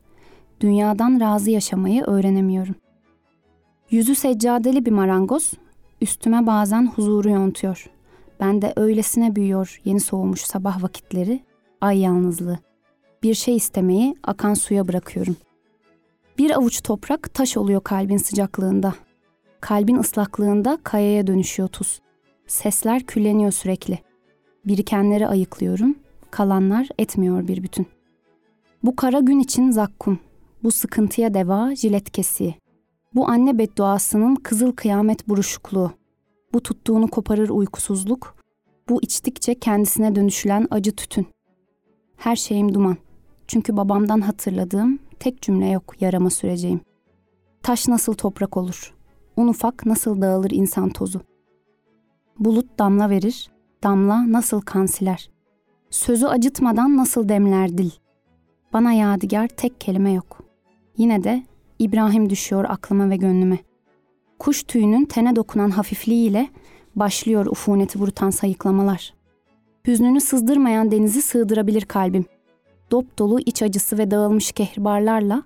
Dünyadan 0.61 1.19
razı 1.19 1.51
yaşamayı 1.51 2.03
öğrenemiyorum. 2.03 2.75
Yüzü 3.91 4.15
seccadeli 4.15 4.85
bir 4.85 4.91
marangoz, 4.91 5.53
üstüme 6.01 6.47
bazen 6.47 6.87
huzuru 6.87 7.29
yontuyor. 7.29 7.89
Ben 8.39 8.61
de 8.61 8.73
öylesine 8.75 9.35
büyüyor 9.35 9.81
yeni 9.85 9.99
soğumuş 9.99 10.41
sabah 10.41 10.83
vakitleri, 10.83 11.43
ay 11.81 11.99
yalnızlığı. 11.99 12.59
Bir 13.23 13.33
şey 13.33 13.55
istemeyi 13.55 14.15
akan 14.23 14.53
suya 14.53 14.87
bırakıyorum. 14.87 15.35
Bir 16.37 16.57
avuç 16.57 16.81
toprak 16.81 17.33
taş 17.33 17.57
oluyor 17.57 17.81
kalbin 17.83 18.17
sıcaklığında. 18.17 18.93
Kalbin 19.61 19.97
ıslaklığında 19.97 20.77
kayaya 20.83 21.27
dönüşüyor 21.27 21.69
tuz. 21.69 22.01
Sesler 22.47 23.03
külleniyor 23.03 23.51
sürekli. 23.51 23.99
Birikenleri 24.65 25.27
ayıklıyorum, 25.27 25.95
kalanlar 26.31 26.87
etmiyor 26.99 27.47
bir 27.47 27.63
bütün. 27.63 27.87
Bu 28.83 28.95
kara 28.95 29.19
gün 29.19 29.39
için 29.39 29.71
zakkum, 29.71 30.19
bu 30.63 30.71
sıkıntıya 30.71 31.33
deva 31.33 31.75
jilet 31.75 32.11
kesiği. 32.11 32.55
Bu 33.15 33.29
anne 33.29 33.57
bedduasının 33.57 34.35
kızıl 34.35 34.71
kıyamet 34.71 35.29
buruşukluğu. 35.29 35.91
Bu 36.53 36.63
tuttuğunu 36.63 37.07
koparır 37.07 37.49
uykusuzluk, 37.49 38.35
bu 38.89 39.01
içtikçe 39.01 39.59
kendisine 39.59 40.15
dönüşülen 40.15 40.67
acı 40.71 40.95
tütün. 40.95 41.27
Her 42.17 42.35
şeyim 42.35 42.73
duman. 42.73 42.97
Çünkü 43.47 43.77
babamdan 43.77 44.21
hatırladığım 44.21 44.99
tek 45.19 45.41
cümle 45.41 45.69
yok 45.69 46.01
yarama 46.01 46.29
süreceğim. 46.29 46.81
Taş 47.63 47.87
nasıl 47.87 48.13
toprak 48.13 48.57
olur? 48.57 48.96
Un 49.37 49.47
ufak 49.47 49.85
nasıl 49.85 50.21
dağılır 50.21 50.51
insan 50.51 50.89
tozu? 50.89 51.21
Bulut 52.39 52.79
damla 52.79 53.09
verir, 53.09 53.51
damla 53.83 54.31
nasıl 54.31 54.61
kan 54.61 54.85
siler? 54.85 55.29
Sözü 55.89 56.25
acıtmadan 56.25 56.97
nasıl 56.97 57.29
demler 57.29 57.77
dil? 57.77 57.91
Bana 58.73 58.93
yadigar 58.93 59.47
tek 59.47 59.81
kelime 59.81 60.11
yok. 60.11 60.43
Yine 60.97 61.23
de 61.23 61.43
İbrahim 61.79 62.29
düşüyor 62.29 62.65
aklıma 62.69 63.09
ve 63.09 63.15
gönlüme. 63.15 63.57
Kuş 64.39 64.63
tüyünün 64.63 65.05
tene 65.05 65.35
dokunan 65.35 65.69
hafifliğiyle 65.69 66.49
başlıyor 66.95 67.45
ufuneti 67.45 67.99
vurutan 67.99 68.29
sayıklamalar. 68.29 69.13
Hüznünü 69.87 70.21
sızdırmayan 70.21 70.91
denizi 70.91 71.21
sığdırabilir 71.21 71.81
kalbim. 71.81 72.25
Dop 72.91 73.19
dolu 73.19 73.39
iç 73.39 73.61
acısı 73.61 73.97
ve 73.97 74.11
dağılmış 74.11 74.51
kehribarlarla 74.51 75.43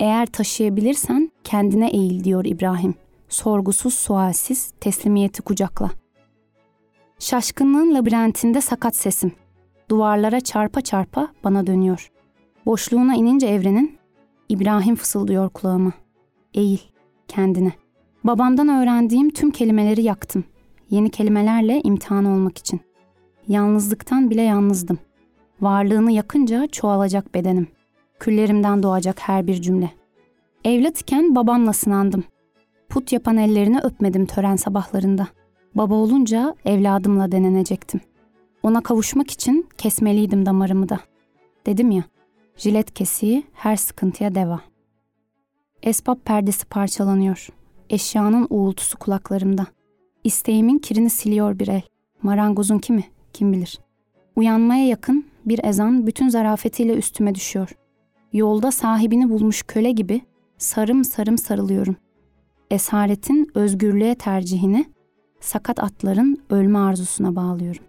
eğer 0.00 0.26
taşıyabilirsen 0.26 1.30
kendine 1.44 1.88
eğil 1.90 2.24
diyor 2.24 2.44
İbrahim. 2.44 2.94
Sorgusuz 3.28 3.94
sualsiz 3.94 4.72
teslimiyeti 4.80 5.42
kucakla. 5.42 5.90
Şaşkınlığın 7.18 7.94
labirentinde 7.94 8.60
sakat 8.60 8.96
sesim. 8.96 9.32
Duvarlara 9.88 10.40
çarpa 10.40 10.80
çarpa 10.80 11.28
bana 11.44 11.66
dönüyor. 11.66 12.10
Boşluğuna 12.66 13.14
inince 13.14 13.46
evrenin 13.46 13.98
İbrahim 14.48 14.96
fısıldıyor 14.96 15.48
kulağıma. 15.50 15.92
Eğil 16.54 16.78
kendine. 17.28 17.72
Babamdan 18.24 18.68
öğrendiğim 18.68 19.30
tüm 19.30 19.50
kelimeleri 19.50 20.02
yaktım. 20.02 20.44
Yeni 20.90 21.10
kelimelerle 21.10 21.80
imtihan 21.84 22.24
olmak 22.24 22.58
için. 22.58 22.80
Yalnızlıktan 23.48 24.30
bile 24.30 24.42
yalnızdım. 24.42 24.98
Varlığını 25.60 26.12
yakınca 26.12 26.66
çoğalacak 26.66 27.34
bedenim. 27.34 27.68
Küllerimden 28.20 28.82
doğacak 28.82 29.20
her 29.20 29.46
bir 29.46 29.62
cümle. 29.62 29.90
Evlat 30.64 31.00
iken 31.00 31.34
babamla 31.34 31.72
sınandım. 31.72 32.24
Put 32.88 33.12
yapan 33.12 33.36
ellerini 33.36 33.78
öpmedim 33.80 34.26
tören 34.26 34.56
sabahlarında. 34.56 35.28
Baba 35.74 35.94
olunca 35.94 36.54
evladımla 36.64 37.32
denenecektim. 37.32 38.00
Ona 38.62 38.80
kavuşmak 38.80 39.30
için 39.30 39.68
kesmeliydim 39.78 40.46
damarımı 40.46 40.88
da. 40.88 41.00
Dedim 41.66 41.90
ya, 41.90 42.04
jilet 42.56 42.94
kesiği 42.94 43.42
her 43.52 43.76
sıkıntıya 43.76 44.34
deva. 44.34 44.60
Esbab 45.82 46.18
perdesi 46.24 46.66
parçalanıyor. 46.66 47.48
Eşyanın 47.90 48.46
uğultusu 48.50 48.98
kulaklarımda. 48.98 49.66
İsteğimin 50.24 50.78
kirini 50.78 51.10
siliyor 51.10 51.58
bir 51.58 51.68
el. 51.68 51.82
Marangozun 52.22 52.78
kimi? 52.78 53.04
Kim 53.32 53.52
bilir. 53.52 53.78
Uyanmaya 54.36 54.86
yakın 54.86 55.26
bir 55.44 55.64
ezan 55.64 56.06
bütün 56.06 56.28
zarafetiyle 56.28 56.94
üstüme 56.94 57.34
düşüyor. 57.34 57.76
Yolda 58.32 58.70
sahibini 58.70 59.30
bulmuş 59.30 59.62
köle 59.62 59.90
gibi 59.90 60.20
sarım 60.58 61.04
sarım 61.04 61.38
sarılıyorum. 61.38 61.96
Esaretin 62.70 63.50
özgürlüğe 63.54 64.14
tercihini 64.14 64.84
sakat 65.40 65.82
atların 65.82 66.38
ölme 66.50 66.78
arzusuna 66.78 67.36
bağlıyorum. 67.36 67.82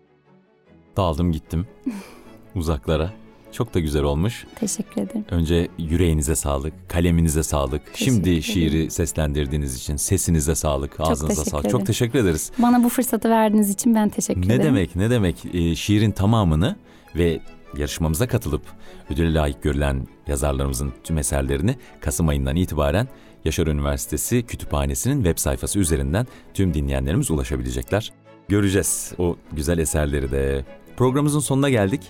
Daldım 0.97 1.31
gittim 1.31 1.67
uzaklara. 2.55 3.13
Çok 3.51 3.73
da 3.73 3.79
güzel 3.79 4.03
olmuş. 4.03 4.45
Teşekkür 4.55 5.01
ederim. 5.01 5.25
Önce 5.31 5.67
yüreğinize 5.77 6.35
sağlık, 6.35 6.73
kaleminize 6.89 7.43
sağlık. 7.43 7.85
Teşekkür 7.85 8.05
Şimdi 8.05 8.29
ederim. 8.29 8.43
şiiri 8.43 8.91
seslendirdiğiniz 8.91 9.75
için 9.75 9.95
sesinize 9.95 10.55
sağlık, 10.55 10.99
ağzınıza 10.99 11.27
teşekkür 11.27 11.51
sağlık. 11.51 11.65
ederim. 11.65 11.77
Çok 11.79 11.87
teşekkür 11.87 12.19
ederiz. 12.19 12.51
Bana 12.59 12.83
bu 12.83 12.89
fırsatı 12.89 13.29
verdiğiniz 13.29 13.69
için 13.69 13.95
ben 13.95 14.09
teşekkür 14.09 14.41
Ne 14.41 14.45
ederim. 14.45 14.63
demek, 14.63 14.95
ne 14.95 15.09
demek? 15.09 15.45
Ee, 15.55 15.75
şiirin 15.75 16.11
tamamını 16.11 16.75
ve 17.15 17.39
yarışmamıza 17.77 18.27
katılıp 18.27 18.61
ödüle 19.09 19.33
layık 19.33 19.63
görülen 19.63 20.07
yazarlarımızın 20.27 20.93
tüm 21.03 21.17
eserlerini 21.17 21.75
Kasım 22.01 22.27
ayından 22.27 22.55
itibaren 22.55 23.07
Yaşar 23.45 23.67
Üniversitesi 23.67 24.43
Kütüphanesi'nin 24.43 25.15
web 25.23 25.37
sayfası 25.37 25.79
üzerinden 25.79 26.27
tüm 26.53 26.73
dinleyenlerimiz 26.73 27.31
ulaşabilecekler. 27.31 28.11
Göreceğiz 28.47 29.13
o 29.17 29.35
güzel 29.51 29.77
eserleri 29.77 30.31
de. 30.31 30.65
Programımızın 30.97 31.39
sonuna 31.39 31.69
geldik. 31.69 32.01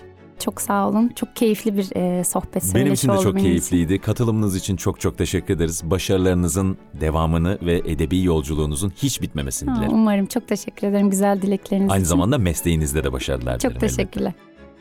Çok 0.44 0.60
sağ 0.60 0.88
olun. 0.88 1.08
Çok 1.16 1.36
keyifli 1.36 1.76
bir 1.76 1.96
e, 1.96 2.24
sohbet 2.24 2.74
Benim 2.74 2.92
için 2.92 3.08
de 3.08 3.12
çok 3.12 3.24
benim 3.24 3.36
için. 3.36 3.46
keyifliydi. 3.46 3.98
Katılımınız 3.98 4.56
için 4.56 4.76
çok 4.76 5.00
çok 5.00 5.18
teşekkür 5.18 5.54
ederiz. 5.54 5.82
Başarılarınızın 5.84 6.76
devamını 7.00 7.58
ve 7.62 7.78
edebi 7.86 8.22
yolculuğunuzun 8.22 8.92
hiç 8.96 9.22
bitmemesini 9.22 9.70
Ha, 9.70 9.76
dilerim. 9.76 9.92
umarım. 9.94 10.26
Çok 10.26 10.48
teşekkür 10.48 10.86
ederim 10.86 11.10
güzel 11.10 11.42
dilekleriniz 11.42 11.90
Aynı 11.92 12.00
için. 12.00 12.08
zamanda 12.08 12.38
mesleğinizde 12.38 13.04
de 13.04 13.12
başarılar 13.12 13.58
Çok 13.58 13.70
dilerim. 13.70 13.76
elbette. 13.76 13.96
teşekkürler. 13.96 14.32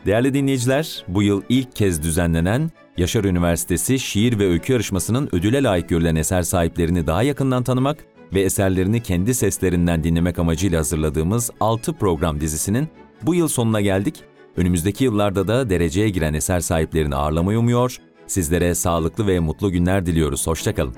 Değerli 0.06 0.34
dinleyiciler, 0.34 1.06
bu 1.08 1.24
yıl 1.24 1.42
ilk 1.50 1.76
kez 1.76 2.04
düzenlenen 2.04 2.72
Yaşar 2.98 3.24
Üniversitesi 3.24 4.00
Şiir 4.00 4.40
ve 4.40 4.48
Öykü 4.48 4.74
Yarışması'nın 4.74 5.30
ödüle 5.32 5.64
layık 5.64 5.90
görülen 5.90 6.16
eser 6.16 6.42
sahiplerini 6.42 7.08
daha 7.08 7.24
yakından 7.24 7.64
tanımak 7.64 8.06
ve 8.34 8.42
eserlerini 8.42 9.04
kendi 9.04 9.34
seslerinden 9.34 10.04
dinlemek 10.04 10.40
amacıyla 10.40 10.80
hazırladığımız 10.80 11.52
6 11.60 11.94
program 11.94 12.42
dizisinin 12.42 12.88
bu 13.22 13.36
yıl 13.36 13.48
sonuna 13.48 13.82
geldik. 13.82 14.24
Önümüzdeki 14.58 15.04
yıllarda 15.04 15.48
da 15.48 15.70
dereceye 15.70 16.10
giren 16.10 16.34
eser 16.34 16.60
sahiplerini 16.60 17.16
ağırlamayı 17.16 17.60
umuyor. 17.60 17.98
Sizlere 18.28 18.76
sağlıklı 18.76 19.28
ve 19.28 19.40
mutlu 19.40 19.72
günler 19.72 20.06
diliyoruz. 20.06 20.48
Hoşçakalın. 20.48 20.96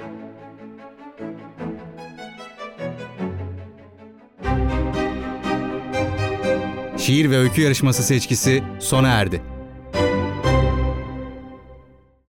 Şiir 6.97 7.31
ve 7.31 7.37
öykü 7.37 7.61
yarışması 7.61 8.03
seçkisi 8.03 8.63
sona 8.79 9.07
erdi. 9.07 9.58